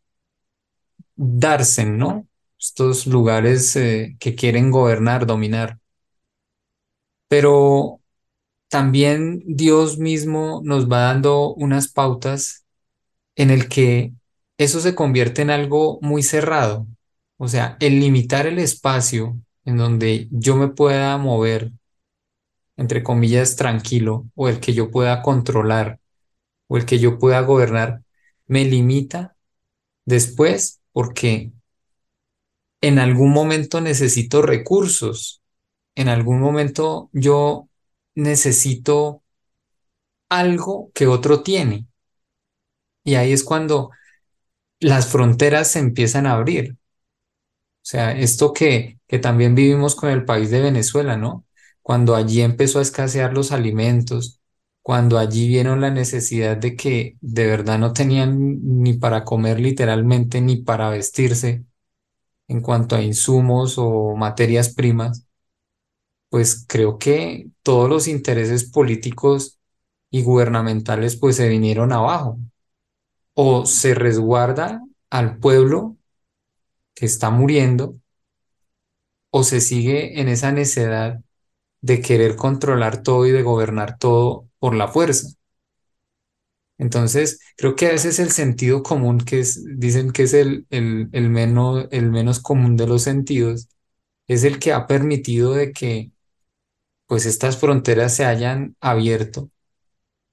darse, 1.16 1.86
¿no? 1.86 2.26
Estos 2.58 3.06
lugares 3.06 3.74
eh, 3.76 4.16
que 4.20 4.34
quieren 4.34 4.70
gobernar, 4.70 5.26
dominar. 5.26 5.78
Pero 7.28 8.00
también 8.68 9.42
Dios 9.46 9.98
mismo 9.98 10.60
nos 10.64 10.90
va 10.90 11.00
dando 11.00 11.54
unas 11.54 11.88
pautas 11.88 12.66
en 13.36 13.50
el 13.50 13.68
que 13.68 14.12
eso 14.58 14.80
se 14.80 14.94
convierte 14.94 15.42
en 15.42 15.50
algo 15.50 15.98
muy 16.02 16.22
cerrado. 16.22 16.86
O 17.42 17.48
sea, 17.48 17.78
el 17.80 18.00
limitar 18.00 18.46
el 18.46 18.58
espacio 18.58 19.40
en 19.64 19.78
donde 19.78 20.28
yo 20.30 20.56
me 20.56 20.68
pueda 20.68 21.16
mover, 21.16 21.72
entre 22.76 23.02
comillas, 23.02 23.56
tranquilo, 23.56 24.26
o 24.34 24.50
el 24.50 24.60
que 24.60 24.74
yo 24.74 24.90
pueda 24.90 25.22
controlar, 25.22 26.00
o 26.68 26.76
el 26.76 26.84
que 26.84 26.98
yo 26.98 27.18
pueda 27.18 27.40
gobernar, 27.40 28.02
me 28.46 28.66
limita 28.66 29.36
después 30.04 30.82
porque 30.92 31.52
en 32.82 32.98
algún 32.98 33.32
momento 33.32 33.80
necesito 33.80 34.42
recursos, 34.42 35.40
en 35.94 36.08
algún 36.10 36.40
momento 36.40 37.08
yo 37.14 37.70
necesito 38.14 39.22
algo 40.28 40.90
que 40.94 41.06
otro 41.06 41.42
tiene. 41.42 41.86
Y 43.02 43.14
ahí 43.14 43.32
es 43.32 43.44
cuando 43.44 43.92
las 44.80 45.08
fronteras 45.08 45.70
se 45.72 45.78
empiezan 45.78 46.26
a 46.26 46.34
abrir. 46.34 46.76
O 47.82 47.86
sea, 47.90 48.12
esto 48.12 48.52
que, 48.52 48.98
que 49.06 49.18
también 49.18 49.54
vivimos 49.54 49.96
con 49.96 50.10
el 50.10 50.24
país 50.24 50.50
de 50.50 50.60
Venezuela, 50.60 51.16
¿no? 51.16 51.46
Cuando 51.82 52.14
allí 52.14 52.42
empezó 52.42 52.78
a 52.78 52.82
escasear 52.82 53.32
los 53.34 53.52
alimentos, 53.52 54.40
cuando 54.82 55.18
allí 55.18 55.48
vieron 55.48 55.80
la 55.80 55.90
necesidad 55.90 56.56
de 56.56 56.76
que 56.76 57.16
de 57.20 57.46
verdad 57.46 57.78
no 57.78 57.92
tenían 57.92 58.58
ni 58.82 58.94
para 58.94 59.24
comer 59.24 59.60
literalmente 59.60 60.40
ni 60.40 60.58
para 60.58 60.90
vestirse 60.90 61.64
en 62.48 62.60
cuanto 62.62 62.96
a 62.96 63.02
insumos 63.02 63.76
o 63.78 64.16
materias 64.16 64.74
primas, 64.74 65.26
pues 66.28 66.64
creo 66.68 66.98
que 66.98 67.50
todos 67.62 67.88
los 67.88 68.06
intereses 68.08 68.70
políticos 68.70 69.58
y 70.10 70.22
gubernamentales 70.22 71.16
pues 71.16 71.36
se 71.36 71.48
vinieron 71.48 71.92
abajo. 71.92 72.38
O 73.34 73.66
se 73.66 73.94
resguarda 73.94 74.82
al 75.10 75.38
pueblo 75.38 75.96
que 77.00 77.06
está 77.06 77.30
muriendo, 77.30 77.96
o 79.30 79.42
se 79.44 79.60
sigue 79.60 80.20
en 80.20 80.28
esa 80.28 80.52
necedad 80.52 81.20
de 81.82 82.02
querer 82.02 82.36
controlar 82.36 83.02
todo 83.02 83.26
y 83.26 83.32
de 83.32 83.42
gobernar 83.42 83.98
todo 83.98 84.48
por 84.60 84.74
la 84.74 84.88
fuerza. 84.88 85.28
Entonces, 86.78 87.40
creo 87.56 87.76
que 87.76 87.86
a 87.88 87.90
veces 87.90 88.18
el 88.18 88.30
sentido 88.30 88.82
común, 88.82 89.18
que 89.20 89.40
es, 89.40 89.62
dicen 89.78 90.12
que 90.12 90.22
es 90.24 90.32
el, 90.34 90.66
el, 90.70 91.08
el, 91.12 91.28
menos, 91.30 91.86
el 91.90 92.10
menos 92.10 92.40
común 92.40 92.76
de 92.76 92.86
los 92.86 93.02
sentidos, 93.02 93.68
es 94.28 94.44
el 94.44 94.58
que 94.58 94.72
ha 94.72 94.86
permitido 94.86 95.52
de 95.54 95.72
que 95.72 96.12
pues 97.06 97.26
estas 97.26 97.58
fronteras 97.58 98.14
se 98.16 98.24
hayan 98.26 98.76
abierto 98.80 99.50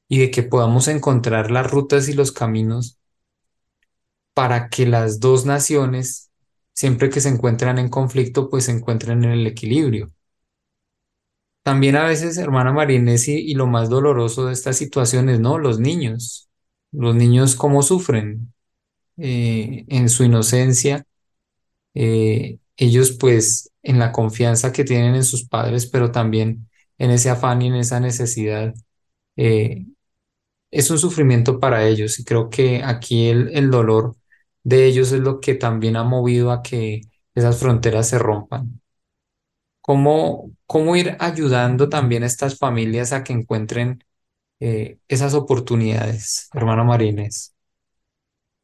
y 0.09 0.19
de 0.19 0.31
que 0.31 0.43
podamos 0.43 0.87
encontrar 0.89 1.51
las 1.51 1.69
rutas 1.71 2.09
y 2.09 2.13
los 2.13 2.31
caminos 2.31 2.99
para 4.33 4.69
que 4.69 4.85
las 4.85 5.19
dos 5.19 5.45
naciones, 5.45 6.26
siempre 6.77 7.09
que 7.09 7.21
se 7.21 7.29
encuentran 7.29 7.79
en 7.79 7.89
conflicto, 7.89 8.49
pues 8.51 8.65
se 8.65 8.71
encuentren 8.71 9.23
en 9.23 9.31
el 9.31 9.47
equilibrio. 9.47 10.11
También 11.63 11.97
a 11.97 12.03
veces, 12.05 12.37
hermana 12.37 12.71
Marinesi, 12.71 13.33
y 13.39 13.53
lo 13.55 13.67
más 13.67 13.89
doloroso 13.89 14.45
de 14.47 14.53
estas 14.53 14.77
situaciones, 14.77 15.39
¿no? 15.39 15.57
Los 15.57 15.79
niños. 15.79 16.49
Los 16.91 17.15
niños 17.15 17.55
cómo 17.55 17.81
sufren 17.83 18.53
eh, 19.17 19.85
en 19.89 20.09
su 20.09 20.23
inocencia. 20.25 21.05
Eh, 21.95 22.59
ellos 22.77 23.13
pues 23.19 23.71
en 23.83 23.99
la 23.99 24.11
confianza 24.13 24.73
que 24.73 24.83
tienen 24.85 25.15
en 25.15 25.23
sus 25.25 25.47
padres, 25.47 25.87
pero 25.87 26.11
también 26.11 26.69
en 26.99 27.11
ese 27.11 27.29
afán 27.31 27.61
y 27.63 27.67
en 27.67 27.75
esa 27.75 27.99
necesidad. 27.99 28.73
Eh, 29.37 29.85
es 30.71 30.89
un 30.91 30.99
sufrimiento 30.99 31.59
para 31.59 31.87
ellos 31.87 32.19
y 32.19 32.25
creo 32.25 32.49
que 32.49 32.83
aquí 32.83 33.27
el, 33.29 33.49
el 33.55 33.71
dolor 33.71 34.15
de 34.63 34.85
ellos 34.85 35.11
es 35.11 35.21
lo 35.21 35.39
que 35.39 35.55
también 35.55 35.95
ha 35.97 36.03
movido 36.03 36.51
a 36.51 36.61
que 36.63 37.01
esas 37.35 37.59
fronteras 37.59 38.09
se 38.09 38.19
rompan. 38.19 38.81
¿Cómo, 39.81 40.51
cómo 40.65 40.95
ir 40.95 41.15
ayudando 41.19 41.87
también 41.89 42.23
a 42.23 42.25
estas 42.27 42.57
familias 42.57 43.13
a 43.13 43.23
que 43.23 43.33
encuentren 43.33 44.03
eh, 44.59 44.99
esas 45.09 45.33
oportunidades, 45.35 46.49
hermano 46.53 46.85
Marines? 46.85 47.55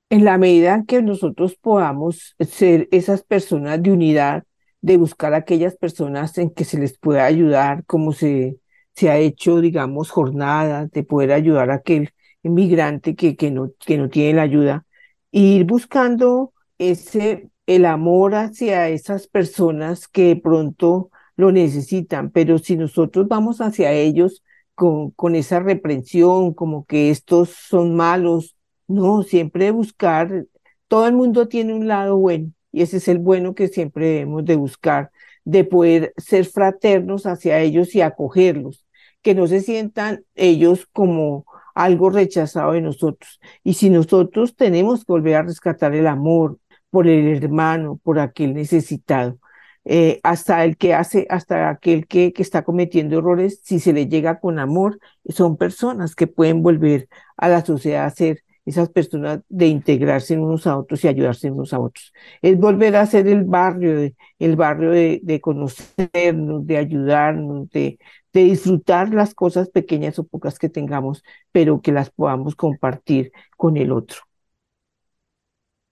En 0.09 0.25
la 0.25 0.37
medida 0.37 0.75
en 0.75 0.85
que 0.85 1.01
nosotros 1.01 1.55
podamos 1.55 2.35
ser 2.39 2.87
esas 2.91 3.23
personas 3.23 3.81
de 3.81 3.91
unidad, 3.91 4.43
de 4.81 4.97
buscar 4.97 5.33
aquellas 5.33 5.75
personas 5.75 6.37
en 6.37 6.51
que 6.51 6.65
se 6.65 6.77
les 6.79 6.97
pueda 6.99 7.25
ayudar, 7.25 7.83
como 7.85 8.11
se, 8.13 8.59
se 8.95 9.09
ha 9.09 9.17
hecho, 9.17 9.59
digamos, 9.61 10.11
jornadas, 10.11 10.91
de 10.91 11.03
poder 11.03 11.31
ayudar 11.31 11.71
a 11.71 11.75
aquel 11.75 12.11
inmigrante 12.43 13.15
que, 13.15 13.35
que, 13.35 13.49
no, 13.51 13.71
que 13.85 13.97
no 13.97 14.09
tiene 14.09 14.33
la 14.35 14.43
ayuda, 14.43 14.85
ir 15.33 15.65
buscando 15.65 16.53
ese, 16.77 17.49
el 17.65 17.85
amor 17.85 18.35
hacia 18.35 18.89
esas 18.89 19.27
personas 19.27 20.07
que 20.07 20.27
de 20.29 20.35
pronto 20.37 21.09
lo 21.35 21.51
necesitan, 21.51 22.31
pero 22.31 22.59
si 22.59 22.77
nosotros 22.77 23.27
vamos 23.27 23.59
hacia 23.59 23.91
ellos 23.91 24.43
con, 24.75 25.11
con 25.11 25.35
esa 25.35 25.59
reprensión, 25.59 26.53
como 26.53 26.85
que 26.85 27.09
estos 27.09 27.49
son 27.49 27.95
malos, 27.95 28.55
no, 28.87 29.23
siempre 29.23 29.71
buscar, 29.71 30.45
todo 30.87 31.07
el 31.07 31.13
mundo 31.13 31.47
tiene 31.47 31.73
un 31.73 31.87
lado 31.87 32.17
bueno 32.17 32.51
y 32.71 32.83
ese 32.83 32.97
es 32.97 33.07
el 33.07 33.19
bueno 33.19 33.55
que 33.55 33.67
siempre 33.67 34.07
debemos 34.07 34.45
de 34.45 34.55
buscar, 34.55 35.11
de 35.45 35.63
poder 35.63 36.13
ser 36.17 36.45
fraternos 36.45 37.25
hacia 37.25 37.59
ellos 37.59 37.95
y 37.95 38.01
acogerlos, 38.01 38.85
que 39.23 39.33
no 39.35 39.47
se 39.47 39.61
sientan 39.61 40.25
ellos 40.35 40.87
como 40.91 41.45
algo 41.73 42.09
rechazado 42.09 42.73
de 42.73 42.81
nosotros. 42.81 43.39
Y 43.63 43.73
si 43.75 43.89
nosotros 43.89 44.55
tenemos 44.55 45.05
que 45.05 45.11
volver 45.13 45.35
a 45.35 45.43
rescatar 45.43 45.93
el 45.95 46.07
amor 46.07 46.59
por 46.89 47.07
el 47.07 47.43
hermano, 47.43 47.99
por 48.03 48.19
aquel 48.19 48.53
necesitado, 48.53 49.39
eh, 49.85 50.19
hasta 50.23 50.63
el 50.63 50.77
que 50.77 50.93
hace, 50.93 51.27
hasta 51.29 51.69
aquel 51.69 52.07
que, 52.07 52.31
que 52.33 52.41
está 52.41 52.63
cometiendo 52.63 53.17
errores, 53.17 53.59
si 53.63 53.79
se 53.79 53.93
le 53.93 54.07
llega 54.07 54.39
con 54.39 54.59
amor, 54.59 54.99
son 55.29 55.57
personas 55.57 56.15
que 56.15 56.27
pueden 56.27 56.63
volver 56.63 57.09
a 57.37 57.49
la 57.49 57.65
sociedad 57.65 58.05
a 58.05 58.09
ser 58.09 58.43
esas 58.65 58.89
personas 58.89 59.41
de 59.49 59.67
integrarse 59.67 60.37
unos 60.37 60.67
a 60.67 60.77
otros 60.77 61.03
y 61.03 61.07
ayudarse 61.09 61.51
unos 61.51 61.73
a 61.73 61.79
otros. 61.79 62.13
Es 62.41 62.57
volver 62.57 62.95
a 62.95 63.05
ser 63.05 63.27
el 63.27 63.43
barrio, 63.43 64.09
el 64.39 64.55
barrio 64.55 64.91
de, 64.91 65.19
de 65.23 65.41
conocernos, 65.41 66.65
de 66.65 66.77
ayudarnos, 66.77 67.69
de, 67.71 67.99
de 68.33 68.43
disfrutar 68.43 69.13
las 69.13 69.33
cosas 69.33 69.69
pequeñas 69.69 70.19
o 70.19 70.25
pocas 70.25 70.59
que 70.59 70.69
tengamos, 70.69 71.23
pero 71.51 71.81
que 71.81 71.91
las 71.91 72.09
podamos 72.09 72.55
compartir 72.55 73.31
con 73.57 73.77
el 73.77 73.91
otro. 73.91 74.21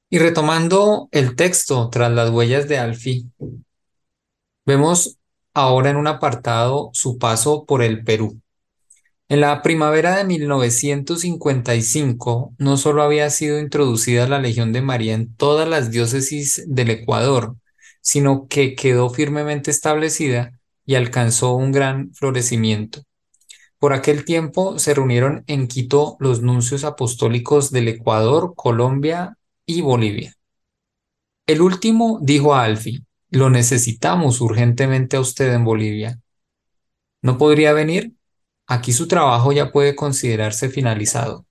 Y 0.10 0.20
retomando 0.20 1.08
el 1.12 1.36
texto 1.36 1.90
tras 1.90 2.12
las 2.12 2.32
huellas 2.32 2.68
de 2.68 2.78
Alfie, 2.78 3.26
Vemos 4.66 5.18
ahora 5.54 5.90
en 5.90 5.98
un 5.98 6.08
apartado 6.08 6.92
su 6.94 7.18
paso 7.18 7.66
por 7.66 7.84
el 7.84 8.04
Perú. 8.04 8.40
En 9.28 9.42
la 9.42 9.62
primavera 9.62 10.16
de 10.16 10.24
1955 10.24 12.54
no 12.58 12.78
solo 12.78 13.04
había 13.04 13.30
sido 13.30 13.60
introducida 13.60 14.28
la 14.28 14.40
Legión 14.40 14.74
de 14.74 14.82
María 14.82 15.14
en 15.14 15.36
todas 15.36 15.68
las 15.68 15.92
diócesis 15.92 16.64
del 16.68 16.92
Ecuador, 16.92 17.58
sino 18.02 18.48
que 18.48 18.76
quedó 18.76 19.10
firmemente 19.10 19.72
establecida 19.72 20.54
y 20.86 20.96
alcanzó 20.96 21.56
un 21.56 21.72
gran 21.72 22.14
florecimiento. 22.14 23.04
Por 23.80 23.94
aquel 23.94 24.26
tiempo 24.26 24.78
se 24.78 24.94
reunieron 24.94 25.44
en 25.48 25.68
Quito 25.68 26.18
los 26.20 26.42
nuncios 26.42 26.84
apostólicos 26.84 27.72
del 27.72 27.88
Ecuador, 27.88 28.54
Colombia 28.56 29.38
y 29.66 29.82
Bolivia. 29.82 30.36
El 31.48 31.62
último 31.62 32.20
dijo 32.22 32.54
a 32.54 32.64
Alfi, 32.64 33.04
lo 33.30 33.50
necesitamos 33.50 34.42
urgentemente 34.42 35.18
a 35.18 35.22
usted 35.22 35.54
en 35.54 35.64
Bolivia. 35.64 36.20
¿No 37.22 37.38
podría 37.38 37.74
venir? 37.74 38.14
Aquí 38.68 38.94
su 38.94 39.08
trabajo 39.08 39.52
ya 39.52 39.72
puede 39.72 39.96
considerarse 39.96 40.70
finalizado. 40.70 41.46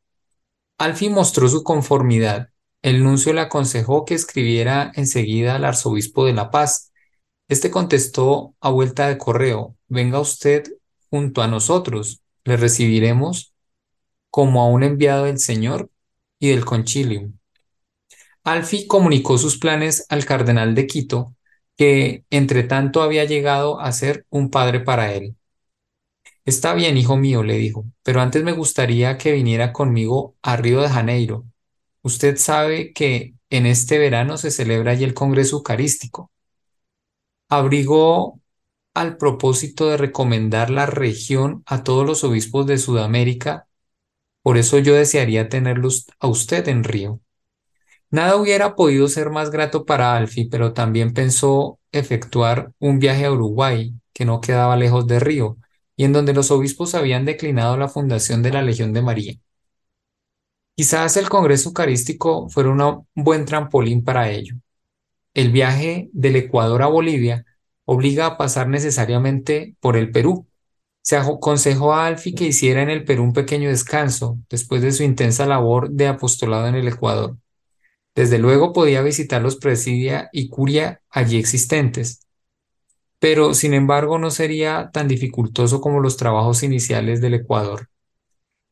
Alfi 0.79 1.11
mostró 1.11 1.49
su 1.49 1.63
conformidad. 1.63 2.49
El 2.83 3.05
nuncio 3.05 3.33
le 3.33 3.43
aconsejó 3.43 4.05
que 4.05 4.15
escribiera 4.15 4.93
enseguida 4.95 5.57
al 5.57 5.65
arzobispo 5.65 6.25
de 6.25 6.33
La 6.33 6.51
Paz. 6.51 6.90
Este 7.51 7.73
contestó 7.73 8.55
a 8.61 8.71
vuelta 8.71 9.09
de 9.09 9.19
correo, 9.19 9.77
venga 9.89 10.21
usted 10.21 10.73
junto 11.11 11.43
a 11.43 11.49
nosotros, 11.49 12.23
le 12.45 12.57
recibiremos 12.57 13.53
como 14.31 14.63
a 14.63 14.69
un 14.69 14.85
enviado 14.85 15.25
del 15.25 15.41
Señor 15.41 15.91
y 16.39 16.51
del 16.51 16.65
concilium. 16.65 17.33
Alfi 18.45 18.87
comunicó 18.87 19.37
sus 19.37 19.59
planes 19.59 20.07
al 20.11 20.25
cardenal 20.27 20.77
de 20.77 20.87
Quito, 20.87 21.35
que 21.77 22.25
entre 22.31 22.63
tanto 22.63 23.03
había 23.03 23.25
llegado 23.25 23.81
a 23.81 23.91
ser 23.91 24.27
un 24.31 24.51
padre 24.51 24.79
para 24.79 25.13
él. 25.13 25.35
Está 26.45 26.73
bien, 26.75 26.97
hijo 26.97 27.17
mío, 27.17 27.43
le 27.43 27.57
dijo, 27.57 27.85
pero 28.05 28.21
antes 28.21 28.45
me 28.45 28.53
gustaría 28.53 29.19
que 29.19 29.33
viniera 29.33 29.73
conmigo 29.73 30.37
a 30.41 30.57
Río 30.57 30.83
de 30.83 30.89
Janeiro. 30.89 31.47
Usted 32.03 32.37
sabe 32.37 32.93
que 32.93 33.35
en 33.51 33.67
este 33.67 33.99
verano 33.99 34.39
se 34.39 34.53
celebra 34.53 34.93
allí 34.93 35.03
el 35.03 35.15
Congreso 35.15 35.57
Eucarístico. 35.57 36.31
Abrigó 37.51 38.41
al 38.95 39.17
propósito 39.19 39.89
de 39.89 39.97
recomendar 39.97 40.71
la 40.71 40.87
región 40.87 41.63
a 41.67 41.85
todos 41.85 42.07
los 42.07 42.25
obispos 42.25 42.67
de 42.67 42.79
Sudamérica, 42.79 43.69
por 44.43 44.59
eso 44.59 44.79
yo 44.79 44.95
desearía 44.95 45.49
tenerlos 45.49 46.07
a 46.21 46.29
usted 46.29 46.69
en 46.69 46.85
Río. 46.85 47.21
Nada 48.11 48.37
hubiera 48.37 48.77
podido 48.77 49.09
ser 49.09 49.31
más 49.31 49.51
grato 49.51 49.85
para 49.85 50.17
Alfie, 50.17 50.49
pero 50.51 50.73
también 50.75 51.15
pensó 51.15 51.79
efectuar 51.93 52.73
un 52.79 52.99
viaje 53.01 53.27
a 53.27 53.33
Uruguay, 53.33 53.95
que 54.13 54.25
no 54.25 54.41
quedaba 54.41 54.77
lejos 54.77 55.07
de 55.07 55.21
Río, 55.21 55.59
y 55.97 56.05
en 56.05 56.13
donde 56.13 56.35
los 56.35 56.51
obispos 56.51 56.95
habían 56.95 57.25
declinado 57.25 57.77
la 57.77 57.89
fundación 57.89 58.43
de 58.43 58.53
la 58.53 58.63
Legión 58.63 58.93
de 58.93 59.03
María. 59.03 59.35
Quizás 60.77 61.17
el 61.17 61.29
Congreso 61.29 61.69
Eucarístico 61.69 62.49
fuera 62.49 62.71
un 62.71 63.07
buen 63.15 63.45
trampolín 63.45 64.03
para 64.03 64.31
ello. 64.31 64.57
El 65.35 65.53
viaje 65.53 66.11
del 66.13 66.37
Ecuador 66.37 66.83
a 66.83 66.87
Bolivia 66.87 67.45
obliga 67.85 68.27
a 68.27 68.37
pasar 68.37 68.69
necesariamente 68.69 69.77
por 69.81 69.97
el 69.97 70.11
Perú. 70.11 70.49
Se 71.03 71.17
aconsejó 71.17 71.93
a 71.95 72.07
Alfie 72.07 72.35
que 72.35 72.47
hiciera 72.47 72.83
en 72.83 72.91
el 72.91 73.05
Perú 73.05 73.25
un 73.25 73.33
pequeño 73.33 73.69
descanso 73.69 74.39
después 74.49 74.83
de 74.83 74.93
su 74.93 75.03
intensa 75.03 75.47
labor 75.47 75.91
de 75.91 76.09
apostolado 76.09 76.67
en 76.69 76.75
el 76.75 76.89
Ecuador. 76.89 77.37
Desde 78.15 78.39
luego 78.39 78.73
podía 78.73 79.03
visitar 79.03 79.41
los 79.41 79.57
presidia 79.57 80.29
y 80.33 80.49
curia 80.49 81.01
allí 81.11 81.39
existentes, 81.39 82.27
pero 83.19 83.55
sin 83.55 83.75
embargo 83.75 84.19
no 84.19 84.31
sería 84.31 84.91
tan 84.93 85.09
dificultoso 85.09 85.81
como 85.81 86.01
los 86.01 86.17
trabajos 86.17 86.63
iniciales 86.63 87.21
del 87.21 87.35
Ecuador. 87.35 87.89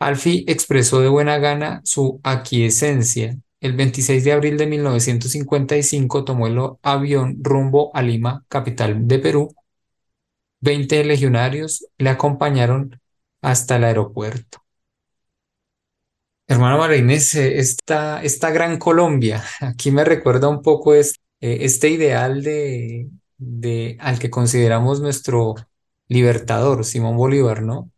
Alfi 0.01 0.45
expresó 0.49 1.01
de 1.01 1.09
buena 1.09 1.39
gana 1.39 1.81
su 1.85 2.21
aquiescencia. 2.23 3.39
El 3.61 3.73
26 3.75 4.25
de 4.25 4.33
abril 4.33 4.57
de 4.57 4.67
1955 4.67 6.25
tomó 6.25 6.47
el 6.47 6.59
avión 6.83 7.39
rumbo 7.41 7.91
a 7.95 8.03
Lima, 8.03 8.45
capital 8.49 9.07
de 9.09 9.19
Perú. 9.19 9.55
Veinte 10.61 11.05
legionarios 11.05 11.87
le 11.99 12.11
acompañaron 12.11 13.01
hasta 13.43 13.77
el 13.77 13.85
aeropuerto. 13.85 14.59
Hermano 16.47 16.79
Marínez, 16.79 17.35
esta, 17.35 18.23
esta 18.23 18.51
gran 18.51 18.79
Colombia, 18.79 19.45
aquí 19.61 19.91
me 19.91 20.05
recuerda 20.05 20.49
un 20.49 20.63
poco 20.63 20.95
este, 20.95 21.21
este 21.41 21.91
ideal 21.91 22.43
de, 22.43 23.11
de, 23.37 23.97
al 24.01 24.19
que 24.19 24.31
consideramos 24.31 25.01
nuestro 25.01 25.55
libertador, 26.09 26.85
Simón 26.85 27.17
Bolívar, 27.17 27.63
¿no? 27.63 27.91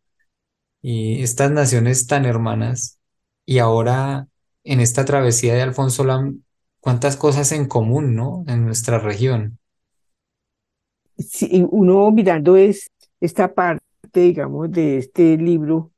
Y 0.83 1.23
estas 1.23 1.51
naciones 1.53 2.07
tan 2.07 2.25
hermanas, 2.25 2.99
y 3.47 3.59
ahora 3.59 4.29
en 4.65 4.81
esta 4.81 5.05
travesía 5.05 5.55
de 5.55 5.63
Alfonso 5.63 6.05
Lam, 6.05 6.43
cuántas 6.81 7.17
cosas 7.17 7.53
en 7.53 7.67
común, 7.67 8.15
¿no? 8.15 8.45
En 8.47 8.65
nuestra 8.65 8.99
región. 8.99 9.59
Sí, 11.19 11.67
uno 11.71 12.11
mirando 12.11 12.57
es 12.57 12.91
esta 13.21 13.55
parte, 13.55 13.81
digamos, 14.13 14.71
de 14.71 14.99
este 14.99 15.37
libro 15.37 15.93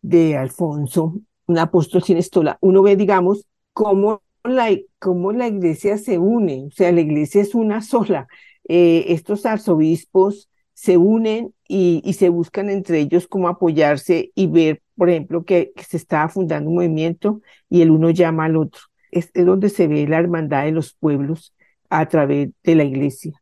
de 0.00 0.36
Alfonso, 0.36 1.14
un 1.46 1.58
apóstol 1.58 2.02
sin 2.02 2.18
estola, 2.18 2.58
uno 2.60 2.82
ve, 2.82 2.96
digamos, 2.96 3.46
cómo 3.72 4.22
la, 4.44 4.70
cómo 4.98 5.32
la 5.32 5.48
iglesia 5.48 5.98
se 5.98 6.18
une, 6.18 6.66
o 6.68 6.70
sea, 6.70 6.92
la 6.92 7.00
iglesia 7.00 7.42
es 7.42 7.54
una 7.54 7.82
sola. 7.82 8.28
Eh, 8.68 9.06
estos 9.08 9.44
arzobispos 9.46 10.48
se 10.74 10.96
unen 10.96 11.54
y, 11.68 12.02
y, 12.04 12.14
se 12.14 12.28
buscan 12.28 12.70
entre 12.70 13.00
ellos 13.00 13.26
cómo 13.28 13.48
apoyarse 13.48 14.32
y 14.34 14.46
ver, 14.46 14.82
por 14.96 15.10
ejemplo, 15.10 15.44
que, 15.44 15.72
se 15.88 15.96
está 15.96 16.28
fundando 16.28 16.70
un 16.70 16.76
movimiento 16.76 17.40
y 17.68 17.82
el 17.82 17.90
uno 17.90 18.10
llama 18.10 18.46
al 18.46 18.56
otro. 18.56 18.82
Es, 19.10 19.30
es 19.34 19.46
donde 19.46 19.68
se 19.68 19.88
ve 19.88 20.06
la 20.08 20.18
hermandad 20.18 20.64
de 20.64 20.72
los 20.72 20.94
pueblos 20.94 21.54
a 21.90 22.08
través 22.08 22.50
de 22.62 22.74
la 22.74 22.84
iglesia. 22.84 23.40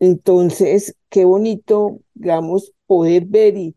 Entonces, 0.00 0.96
qué 1.08 1.24
bonito, 1.24 2.00
digamos, 2.14 2.72
poder 2.86 3.26
ver 3.26 3.56
y, 3.56 3.76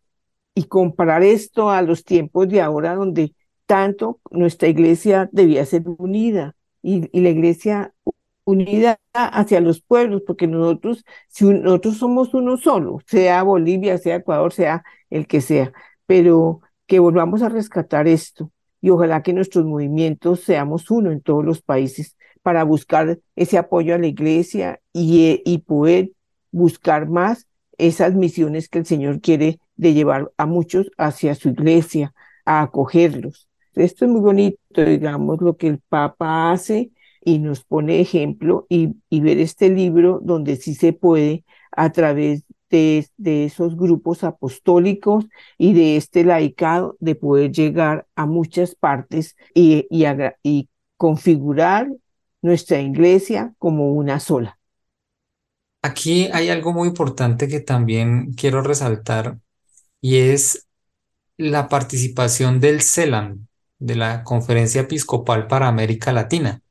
y 0.56 0.64
comparar 0.66 1.24
esto 1.24 1.70
a 1.70 1.82
los 1.82 2.04
tiempos 2.04 2.50
de 2.50 2.62
ahora 2.62 2.96
donde 2.96 3.34
tanto 3.68 4.20
nuestra 4.32 4.68
iglesia 4.70 5.30
debía 5.32 5.66
ser 5.66 5.84
unida 5.86 6.56
y, 6.82 7.22
la 7.22 7.30
iglesia 7.30 7.94
unidad 8.46 8.98
hacia 9.14 9.60
los 9.60 9.82
pueblos, 9.82 10.24
porque 10.26 10.48
nosotros, 10.48 11.06
si 11.28 11.46
nosotros 11.46 11.98
somos 11.98 12.34
uno 12.34 12.58
solo, 12.58 13.00
sea 13.06 13.44
Bolivia, 13.44 13.98
sea 13.98 14.16
Ecuador, 14.18 14.54
sea 14.54 14.84
el 15.10 15.28
que 15.28 15.42
sea, 15.42 15.74
pero 16.06 16.62
que 16.88 17.00
volvamos 17.00 17.42
a 17.42 17.50
rescatar 17.50 18.08
esto 18.08 18.52
y 18.82 18.90
ojalá 18.90 19.24
que 19.24 19.34
nuestros 19.34 19.66
movimientos 19.66 20.42
seamos 20.42 20.90
uno 20.92 21.12
en 21.12 21.22
todos 21.22 21.44
los 21.46 21.62
países 21.62 22.16
para 22.42 22.64
buscar 22.64 23.20
ese 23.36 23.58
apoyo 23.58 23.96
a 23.96 23.98
la 23.98 24.08
iglesia 24.08 24.80
y, 24.94 25.42
y 25.46 25.60
poder 25.60 26.12
buscar 26.52 27.10
más 27.10 27.48
esas 27.78 28.16
misiones 28.16 28.70
que 28.70 28.80
el 28.80 28.86
Señor 28.86 29.22
quiere 29.22 29.60
de 29.76 29.94
llevar 29.94 30.32
a 30.38 30.46
muchos 30.46 30.90
hacia 30.98 31.36
su 31.36 31.50
iglesia, 31.50 32.14
a 32.46 32.62
acogerlos. 32.62 33.48
Esto 33.76 34.06
es 34.06 34.12
muy 34.12 34.22
bonito, 34.22 34.58
digamos, 34.84 35.42
lo 35.42 35.58
que 35.58 35.68
el 35.68 35.80
Papa 35.80 36.52
hace 36.52 36.92
y 37.24 37.40
nos 37.40 37.64
pone 37.64 38.00
ejemplo 38.00 38.66
y, 38.70 38.96
y 39.10 39.22
ver 39.22 39.38
este 39.40 39.70
libro 39.70 40.20
donde 40.24 40.56
sí 40.56 40.74
se 40.74 40.94
puede 40.94 41.44
a 41.72 41.92
través 41.92 42.44
de, 42.70 43.08
esos 43.46 43.76
grupos 43.76 44.24
apostólicos 44.24 45.26
y 45.58 45.74
de 45.74 45.98
este 45.98 46.24
laicado 46.24 46.96
de 47.00 47.16
poder 47.16 47.52
llegar 47.52 48.08
a 48.16 48.26
muchas 48.26 48.76
partes 48.76 49.36
y, 49.54 49.88
y, 49.90 50.06
y 50.44 50.70
configurar 50.98 51.90
nuestra 52.42 52.82
iglesia 52.82 53.54
como 53.58 53.94
una 53.94 54.20
sola. 54.20 54.60
Aquí 55.82 56.30
hay 56.34 56.50
algo 56.50 56.74
muy 56.74 56.88
importante 56.88 57.48
que 57.48 57.60
también 57.60 58.34
quiero 58.34 58.62
resaltar 58.62 59.38
y 60.02 60.18
es 60.18 60.68
la 61.38 61.70
participación 61.70 62.60
del 62.60 62.82
CELAM, 62.82 63.48
de 63.80 63.96
la 63.96 64.24
Conferencia 64.24 64.82
Episcopal 64.82 65.48
para 65.48 65.68
América 65.68 66.12
Latina. 66.12 66.62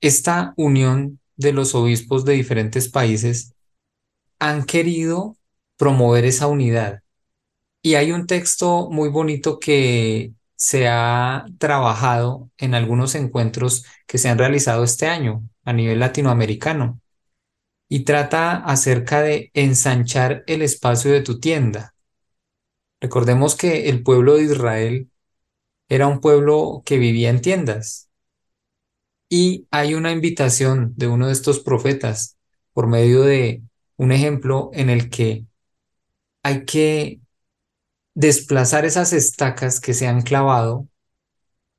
Esta 0.00 0.52
unión 0.56 1.20
de 1.36 1.52
los 1.52 1.74
obispos 1.74 2.24
de 2.24 2.34
diferentes 2.34 2.88
países 2.88 3.54
han 4.40 4.64
querido 4.64 5.36
promover 5.76 6.24
esa 6.24 6.48
unidad. 6.48 7.02
Y 7.82 7.94
hay 7.94 8.12
un 8.12 8.26
texto 8.26 8.90
muy 8.90 9.08
bonito 9.08 9.58
que 9.60 10.32
se 10.56 10.88
ha 10.88 11.46
trabajado 11.58 12.50
en 12.58 12.74
algunos 12.74 13.14
encuentros 13.14 13.84
que 14.06 14.18
se 14.18 14.28
han 14.28 14.38
realizado 14.38 14.84
este 14.84 15.06
año 15.06 15.48
a 15.64 15.72
nivel 15.72 16.00
latinoamericano 16.00 17.00
y 17.88 18.04
trata 18.04 18.56
acerca 18.56 19.22
de 19.22 19.50
ensanchar 19.54 20.44
el 20.46 20.62
espacio 20.62 21.12
de 21.12 21.22
tu 21.22 21.40
tienda. 21.40 21.94
Recordemos 23.00 23.56
que 23.56 23.88
el 23.88 24.02
pueblo 24.02 24.34
de 24.36 24.44
Israel 24.44 25.10
era 25.88 26.06
un 26.06 26.20
pueblo 26.20 26.82
que 26.84 26.98
vivía 26.98 27.30
en 27.30 27.40
tiendas 27.40 28.10
y 29.28 29.66
hay 29.70 29.94
una 29.94 30.12
invitación 30.12 30.92
de 30.96 31.06
uno 31.08 31.28
de 31.28 31.32
estos 31.32 31.60
profetas 31.60 32.36
por 32.72 32.86
medio 32.86 33.22
de 33.22 33.62
un 34.00 34.12
ejemplo 34.12 34.70
en 34.72 34.88
el 34.88 35.10
que 35.10 35.44
hay 36.42 36.64
que 36.64 37.20
desplazar 38.14 38.86
esas 38.86 39.12
estacas 39.12 39.78
que 39.78 39.92
se 39.92 40.08
han 40.08 40.22
clavado 40.22 40.88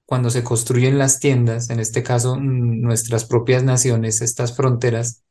cuando 0.05 0.29
se 0.29 0.43
construyen 0.43 0.99
las 0.99 1.19
tiendas, 1.19 1.71
en 1.71 1.79
este 1.79 2.03
caso 2.03 2.37
nuestras 2.37 3.25
propias 3.25 3.63
naciones, 3.63 4.21
estas 4.21 4.55
fronteras, 4.55 5.23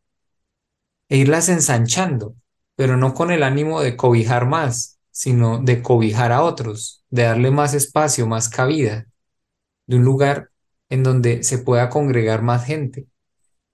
e 1.08 1.18
irlas 1.18 1.48
ensanchando, 1.48 2.34
pero 2.74 2.96
no 2.96 3.14
con 3.14 3.30
el 3.30 3.44
ánimo 3.44 3.80
de 3.80 3.96
cobijar 3.96 4.48
más, 4.48 4.98
sino 5.12 5.58
de 5.58 5.82
cobijar 5.82 6.32
a 6.32 6.42
otros, 6.42 7.04
de 7.08 7.22
darle 7.22 7.52
más 7.52 7.72
espacio, 7.72 8.26
más 8.26 8.48
cabida, 8.48 9.06
de 9.86 9.96
un 9.96 10.02
lugar 10.02 10.50
en 10.88 11.04
donde 11.04 11.44
se 11.44 11.58
pueda 11.58 11.88
congregar 11.88 12.42
más 12.42 12.64
gente. 12.64 13.06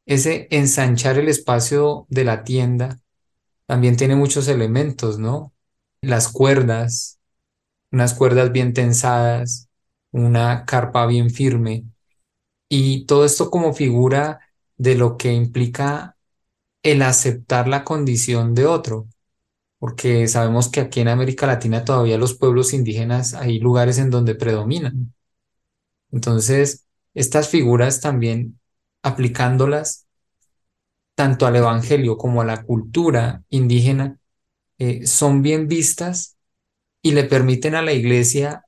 Ese 0.05 0.49
ensanchar 0.51 1.19
el 1.19 1.29
espacio 1.29 2.07
de 2.11 2.25
la 2.25 2.45
tienda 2.45 3.01
también 3.67 3.97
tiene 3.97 4.17
muchos 4.17 4.49
elementos, 4.49 5.19
¿no? 5.19 5.53
Las 6.01 6.29
cuerdas, 6.29 7.19
unas 7.93 8.15
cuerdas 8.15 8.53
bien 8.53 8.75
tensadas, 8.75 9.69
una 10.13 10.65
carpa 10.67 11.07
bien 11.07 11.31
firme, 11.31 11.85
y 12.69 13.07
todo 13.07 13.25
esto 13.25 13.51
como 13.51 13.75
figura 13.75 14.41
de 14.77 14.97
lo 14.97 15.17
que 15.17 15.33
implica 15.33 16.17
el 16.83 17.03
aceptar 17.03 17.69
la 17.69 17.85
condición 17.85 18.55
de 18.55 18.67
otro, 18.67 19.09
porque 19.79 20.29
sabemos 20.29 20.69
que 20.71 20.81
aquí 20.81 21.01
en 21.01 21.09
América 21.09 21.47
Latina 21.47 21.85
todavía 21.85 22.19
los 22.19 22.35
pueblos 22.35 22.75
indígenas 22.75 23.35
hay 23.35 23.61
lugares 23.61 23.99
en 23.99 24.11
donde 24.11 24.35
predominan. 24.35 25.15
Entonces, 26.13 26.87
estas 27.15 27.49
figuras 27.49 28.01
también 28.01 28.61
aplicándolas 29.03 30.06
tanto 31.17 31.47
al 31.47 31.57
Evangelio 31.57 32.17
como 32.17 32.43
a 32.43 32.45
la 32.45 32.63
cultura 32.63 33.43
indígena, 33.49 34.19
eh, 34.79 35.07
son 35.07 35.43
bien 35.43 35.67
vistas 35.67 36.37
y 37.03 37.13
le 37.13 37.25
permiten 37.25 37.75
a 37.75 37.83
la 37.83 37.93
iglesia 37.93 38.65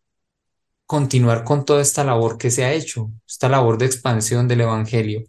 continuar 0.86 1.44
con 1.44 1.64
toda 1.66 1.82
esta 1.82 2.02
labor 2.02 2.38
que 2.38 2.50
se 2.50 2.64
ha 2.64 2.72
hecho, 2.72 3.10
esta 3.28 3.48
labor 3.50 3.78
de 3.78 3.86
expansión 3.86 4.48
del 4.48 4.62
Evangelio. 4.62 5.24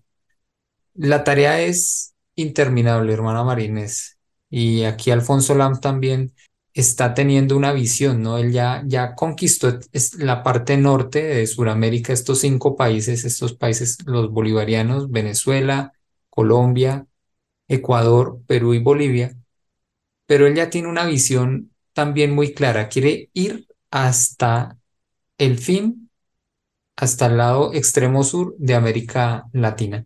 La 0.94 1.24
tarea 1.26 1.62
es 1.62 2.16
interminable, 2.36 3.14
hermana 3.14 3.44
Marines. 3.44 4.18
Y 4.50 4.84
aquí 4.86 5.12
Alfonso 5.12 5.56
Lam 5.56 5.82
también 5.82 6.34
está 6.74 7.14
teniendo 7.14 7.58
una 7.58 7.74
visión, 7.74 8.22
¿no? 8.22 8.38
Él 8.38 8.54
ya, 8.54 8.84
ya 8.86 9.16
conquistó 9.16 9.80
la 10.18 10.44
parte 10.44 10.78
norte 10.78 11.22
de 11.24 11.46
Sudamérica, 11.48 12.14
estos 12.14 12.40
cinco 12.40 12.78
países, 12.78 13.26
estos 13.26 13.54
países, 13.54 13.98
los 14.06 14.32
bolivarianos, 14.32 15.12
Venezuela, 15.12 15.92
Colombia, 16.40 17.06
Ecuador, 17.68 18.42
Perú 18.48 18.74
y 18.74 18.80
Bolivia, 18.80 19.36
pero 20.26 20.48
él 20.48 20.56
ya 20.56 20.70
tiene 20.70 20.88
una 20.90 21.06
visión 21.06 21.72
también 21.94 22.34
muy 22.34 22.54
clara, 22.54 22.90
quiere 22.90 23.30
ir 23.34 23.68
hasta 23.92 24.78
el 25.38 25.60
fin, 25.60 26.10
hasta 26.98 27.28
el 27.28 27.38
lado 27.38 27.74
extremo 27.74 28.24
sur 28.24 28.56
de 28.60 28.76
América 28.76 29.46
Latina. 29.54 30.06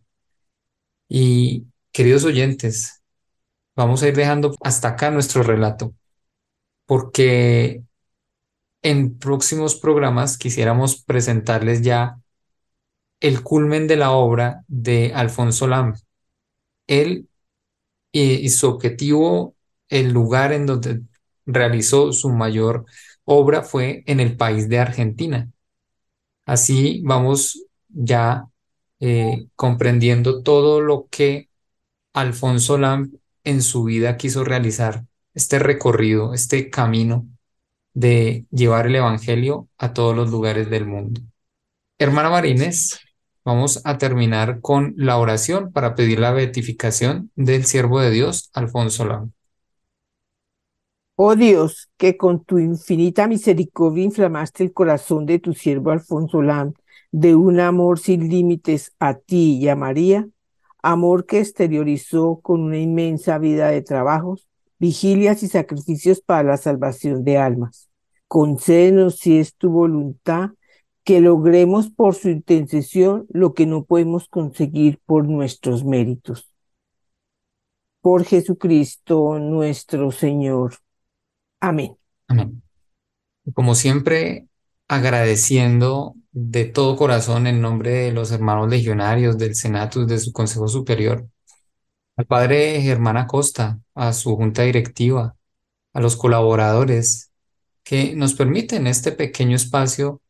Y 1.07 1.65
Queridos 1.91 2.23
oyentes, 2.25 3.03
vamos 3.75 4.03
a 4.03 4.07
ir 4.07 4.15
dejando 4.15 4.55
hasta 4.61 4.89
acá 4.89 5.11
nuestro 5.11 5.43
relato, 5.43 5.93
porque 6.87 7.83
en 8.81 9.17
próximos 9.19 9.75
programas 9.75 10.37
quisiéramos 10.37 11.03
presentarles 11.03 11.81
ya 11.83 12.19
el 13.21 13.41
culmen 13.41 13.87
de 13.87 13.95
la 13.95 14.11
obra 14.11 14.63
de 14.67 15.13
Alfonso 15.15 15.67
Lam. 15.67 15.95
Él 16.87 17.27
y, 18.11 18.49
su 18.49 18.67
objetivo, 18.69 19.55
el 19.89 20.11
lugar 20.11 20.53
en 20.53 20.65
donde 20.65 21.01
realizó 21.45 22.13
su 22.13 22.29
mayor 22.29 22.85
obra 23.25 23.63
fue 23.63 24.03
en 24.07 24.19
el 24.19 24.37
país 24.37 24.69
de 24.69 24.79
Argentina. 24.79 25.51
Así 26.45 27.01
vamos 27.03 27.65
ya 27.89 28.47
eh, 28.99 29.47
comprendiendo 29.55 30.43
todo 30.43 30.81
lo 30.81 31.07
que 31.09 31.49
Alfonso 32.13 32.77
Lam 32.77 33.11
en 33.43 33.61
su 33.61 33.83
vida 33.85 34.17
quiso 34.17 34.43
realizar 34.43 35.05
este 35.33 35.59
recorrido, 35.59 36.33
este 36.33 36.69
camino 36.69 37.27
de 37.93 38.45
llevar 38.51 38.87
el 38.87 38.95
Evangelio 38.95 39.69
a 39.77 39.93
todos 39.93 40.15
los 40.15 40.29
lugares 40.29 40.69
del 40.69 40.85
mundo. 40.85 41.21
Hermana 41.97 42.29
Marines, 42.29 42.99
vamos 43.45 43.81
a 43.85 43.97
terminar 43.97 44.61
con 44.61 44.93
la 44.97 45.17
oración 45.17 45.71
para 45.71 45.95
pedir 45.95 46.19
la 46.19 46.31
beatificación 46.31 47.31
del 47.35 47.65
siervo 47.65 47.99
de 47.99 48.11
Dios, 48.11 48.49
Alfonso 48.53 49.05
Lam. 49.05 49.31
Oh 51.15 51.35
Dios, 51.35 51.89
que 51.97 52.17
con 52.17 52.43
tu 52.43 52.57
infinita 52.57 53.27
misericordia 53.27 54.03
inflamaste 54.03 54.63
el 54.63 54.73
corazón 54.73 55.25
de 55.25 55.39
tu 55.39 55.53
siervo 55.53 55.91
Alfonso 55.91 56.41
Lam 56.41 56.73
de 57.11 57.35
un 57.35 57.59
amor 57.59 57.99
sin 57.99 58.27
límites 58.27 58.93
a 58.99 59.13
ti 59.13 59.59
y 59.61 59.69
a 59.69 59.75
María, 59.75 60.27
amor 60.81 61.27
que 61.27 61.39
exteriorizó 61.39 62.39
con 62.41 62.61
una 62.61 62.79
inmensa 62.79 63.37
vida 63.37 63.67
de 63.67 63.83
trabajos, 63.83 64.47
vigilias 64.79 65.43
y 65.43 65.47
sacrificios 65.47 66.21
para 66.21 66.43
la 66.43 66.57
salvación 66.57 67.23
de 67.23 67.37
almas. 67.37 67.89
Concédenos, 68.27 69.19
si 69.19 69.37
es 69.37 69.55
tu 69.55 69.69
voluntad, 69.69 70.49
que 71.03 71.19
logremos 71.19 71.89
por 71.89 72.15
su 72.15 72.29
intercesión 72.29 73.25
lo 73.29 73.53
que 73.53 73.65
no 73.65 73.85
podemos 73.85 74.27
conseguir 74.27 74.99
por 75.05 75.27
nuestros 75.27 75.83
méritos. 75.83 76.49
Por 78.01 78.25
Jesucristo 78.25 79.39
nuestro 79.39 80.11
Señor. 80.11 80.75
Amén. 81.59 81.97
Amén. 82.27 82.61
Como 83.53 83.75
siempre, 83.75 84.47
agradeciendo 84.87 86.15
de 86.31 86.65
todo 86.65 86.95
corazón 86.95 87.47
en 87.47 87.61
nombre 87.61 87.91
de 87.91 88.11
los 88.11 88.31
hermanos 88.31 88.69
legionarios, 88.69 89.37
del 89.37 89.55
Senatus, 89.55 90.07
de 90.07 90.19
su 90.19 90.31
Consejo 90.31 90.67
Superior, 90.67 91.27
al 92.15 92.25
padre 92.25 92.81
Germán 92.81 93.17
Acosta, 93.17 93.79
a 93.95 94.13
su 94.13 94.35
junta 94.35 94.63
directiva, 94.63 95.35
a 95.93 96.01
los 96.01 96.15
colaboradores 96.15 97.31
que 97.83 98.15
nos 98.15 98.33
permiten 98.33 98.87
este 98.87 99.11
pequeño 99.11 99.55
espacio 99.55 100.21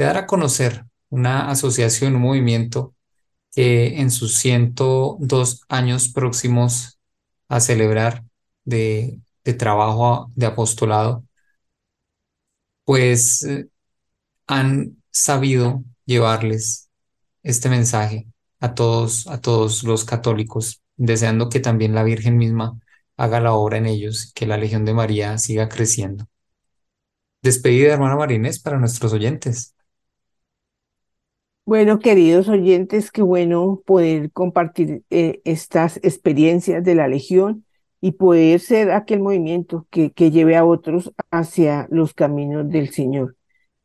de 0.00 0.06
dar 0.06 0.16
a 0.16 0.26
conocer 0.26 0.86
una 1.10 1.50
asociación, 1.50 2.16
un 2.16 2.22
movimiento 2.22 2.94
que 3.52 4.00
en 4.00 4.10
sus 4.10 4.36
102 4.38 5.62
años 5.68 6.08
próximos 6.08 6.98
a 7.48 7.60
celebrar 7.60 8.24
de, 8.64 9.20
trabajo 9.58 10.32
de 10.36 10.46
apostolado, 10.46 11.24
pues 12.84 13.42
eh, 13.44 13.68
han 14.46 14.96
sabido 15.10 15.84
llevarles 16.06 16.88
este 17.42 17.68
mensaje 17.68 18.26
a 18.60 18.74
todos, 18.74 19.26
a 19.26 19.40
todos 19.42 19.82
los 19.84 20.04
católicos, 20.06 20.82
deseando 20.96 21.50
que 21.50 21.60
también 21.60 21.94
la 21.94 22.04
Virgen 22.04 22.38
misma 22.38 22.80
haga 23.18 23.40
la 23.40 23.52
obra 23.52 23.76
en 23.78 23.86
ellos, 23.86 24.32
que 24.34 24.46
la 24.46 24.56
Legión 24.56 24.86
de 24.86 24.94
María 24.94 25.36
siga 25.36 25.68
creciendo. 25.68 26.26
Despedida, 27.42 27.92
hermana 27.92 28.16
Marínez, 28.16 28.60
para 28.60 28.78
nuestros 28.78 29.12
oyentes. 29.12 29.74
Bueno, 31.70 32.00
queridos 32.00 32.48
oyentes, 32.48 33.12
qué 33.12 33.22
bueno 33.22 33.80
poder 33.86 34.32
compartir 34.32 35.04
eh, 35.08 35.40
estas 35.44 35.98
experiencias 36.02 36.82
de 36.82 36.96
la 36.96 37.06
Legión 37.06 37.64
y 38.00 38.10
poder 38.10 38.58
ser 38.58 38.90
aquel 38.90 39.20
movimiento 39.20 39.86
que, 39.88 40.10
lleve 40.32 40.56
a 40.56 40.64
otros 40.64 41.12
hacia 41.30 41.86
los 41.88 42.12
caminos 42.12 42.68
del 42.68 42.90
Señor. 42.90 43.36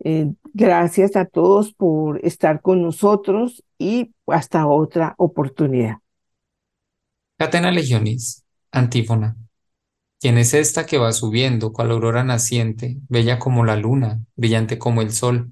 Eh, 0.04 0.32
gracias 0.52 1.16
a 1.16 1.26
todos 1.26 1.76
por 1.76 2.26
estar 2.26 2.60
con 2.64 2.82
nosotros 2.82 3.64
y 3.78 4.16
hasta 4.26 4.66
otra 4.66 5.14
oportunidad. 5.20 5.98
Catena 7.38 7.70
Legionis, 7.70 8.44
antífona. 8.72 9.38
¿Quién 10.20 10.40
es 10.40 10.56
esta 10.56 10.88
que 10.88 10.98
va 10.98 11.14
subiendo, 11.14 11.72
cual 11.72 11.92
aurora 11.92 12.24
naciente, 12.24 12.98
bella 13.10 13.38
como 13.38 13.64
la 13.64 13.76
luna, 13.76 14.22
brillante 14.36 14.80
como 14.80 15.04
el 15.04 15.12
sol, 15.12 15.52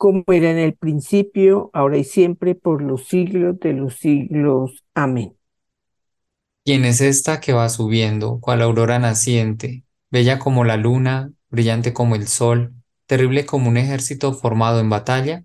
Como 0.00 0.24
era 0.32 0.50
en 0.50 0.58
el 0.58 0.74
principio, 0.74 1.70
ahora 1.74 1.96
y 1.98 2.02
siempre, 2.04 2.56
por 2.56 2.82
los 2.82 3.04
siglos 3.06 3.60
de 3.60 3.72
los 3.74 3.94
siglos. 3.94 4.84
Amén. 4.94 5.36
¿Quién 6.64 6.84
es 6.84 7.00
esta 7.00 7.40
que 7.40 7.52
va 7.52 7.68
subiendo, 7.68 8.40
cual 8.40 8.62
aurora 8.62 8.98
naciente, 8.98 9.84
bella 10.10 10.38
como 10.38 10.64
la 10.64 10.76
luna, 10.76 11.32
brillante 11.50 11.92
como 11.92 12.14
el 12.16 12.28
sol? 12.28 12.74
terrible 13.06 13.44
como 13.44 13.68
un 13.68 13.76
ejército 13.76 14.32
formado 14.34 14.78
en 14.80 14.88
batalla, 14.88 15.44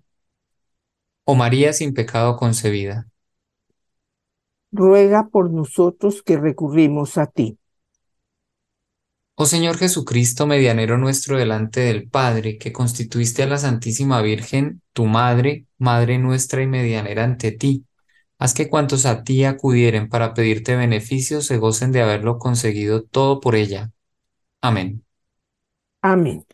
o 1.24 1.34
María 1.34 1.74
sin 1.74 1.92
pecado 1.94 2.36
concebida. 2.36 3.06
Ruega 4.70 5.26
por 5.28 5.50
nosotros 5.50 6.22
que 6.22 6.36
recurrimos 6.36 7.18
a 7.18 7.26
ti. 7.26 7.58
Oh 9.38 9.44
Señor 9.46 9.76
Jesucristo, 9.76 10.46
medianero 10.46 10.96
nuestro 10.98 11.36
delante 11.36 11.80
del 11.80 12.08
Padre, 12.08 12.56
que 12.58 12.72
constituiste 12.72 13.42
a 13.42 13.46
la 13.46 13.58
Santísima 13.58 14.22
Virgen, 14.22 14.82
tu 14.94 15.06
Madre, 15.06 15.66
Madre 15.78 16.18
nuestra 16.18 16.62
y 16.62 16.66
medianera 16.66 17.24
ante 17.24 17.52
ti, 17.52 17.84
haz 18.38 18.54
que 18.54 18.70
cuantos 18.70 19.04
a 19.06 19.24
ti 19.24 19.44
acudieren 19.44 20.08
para 20.08 20.32
pedirte 20.34 20.74
beneficios 20.76 21.46
se 21.46 21.58
gocen 21.58 21.92
de 21.92 22.02
haberlo 22.02 22.38
conseguido 22.38 23.02
todo 23.04 23.40
por 23.40 23.56
ella. 23.56 23.90
Amén. 24.62 25.04
Amén. 26.02 26.44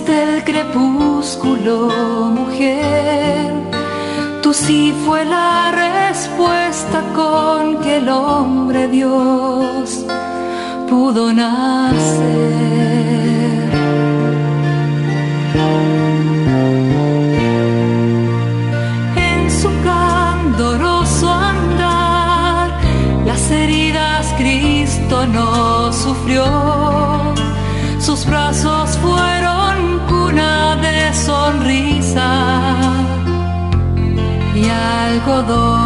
El 0.00 0.42
crepúsculo, 0.44 1.88
mujer. 2.30 3.52
Tú 4.42 4.54
sí 4.54 4.94
fue 5.04 5.24
la 5.24 5.70
respuesta 5.70 7.02
con 7.14 7.80
que 7.82 7.98
el 7.98 8.08
hombre 8.08 8.88
Dios 8.88 10.04
pudo 10.88 11.32
nacer. 11.32 12.72
no 25.26 25.92
sufrió, 25.92 26.44
sus 28.00 28.26
brazos 28.26 28.81
codó. 35.24 35.81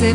De 0.00 0.14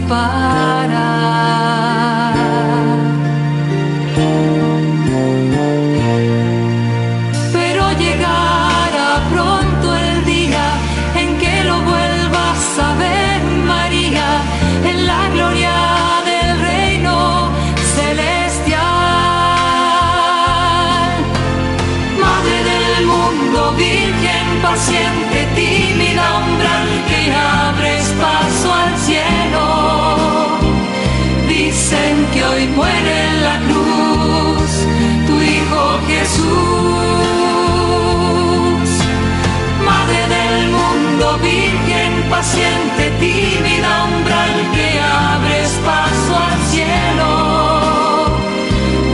paciente, 42.29 43.11
tímida 43.19 44.05
umbral 44.05 44.53
que 44.73 44.99
abres 44.99 45.71
paso 45.85 46.35
al 46.47 46.59
cielo. 46.71 47.29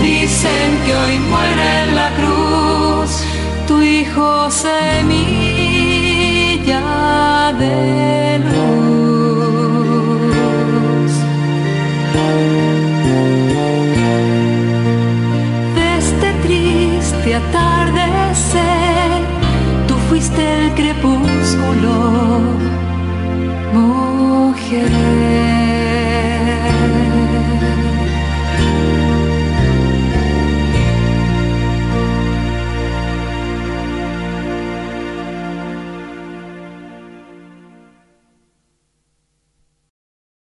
Dicen 0.02 0.68
que 0.86 0.92
hoy 0.96 1.20
muere 1.20 1.84
en 1.84 1.96
la 1.96 2.10
cruz 2.20 3.10
tu 3.68 3.82
hijo 3.82 4.50
semilla 4.50 5.22
de 7.58 8.40
luz. 8.40 8.61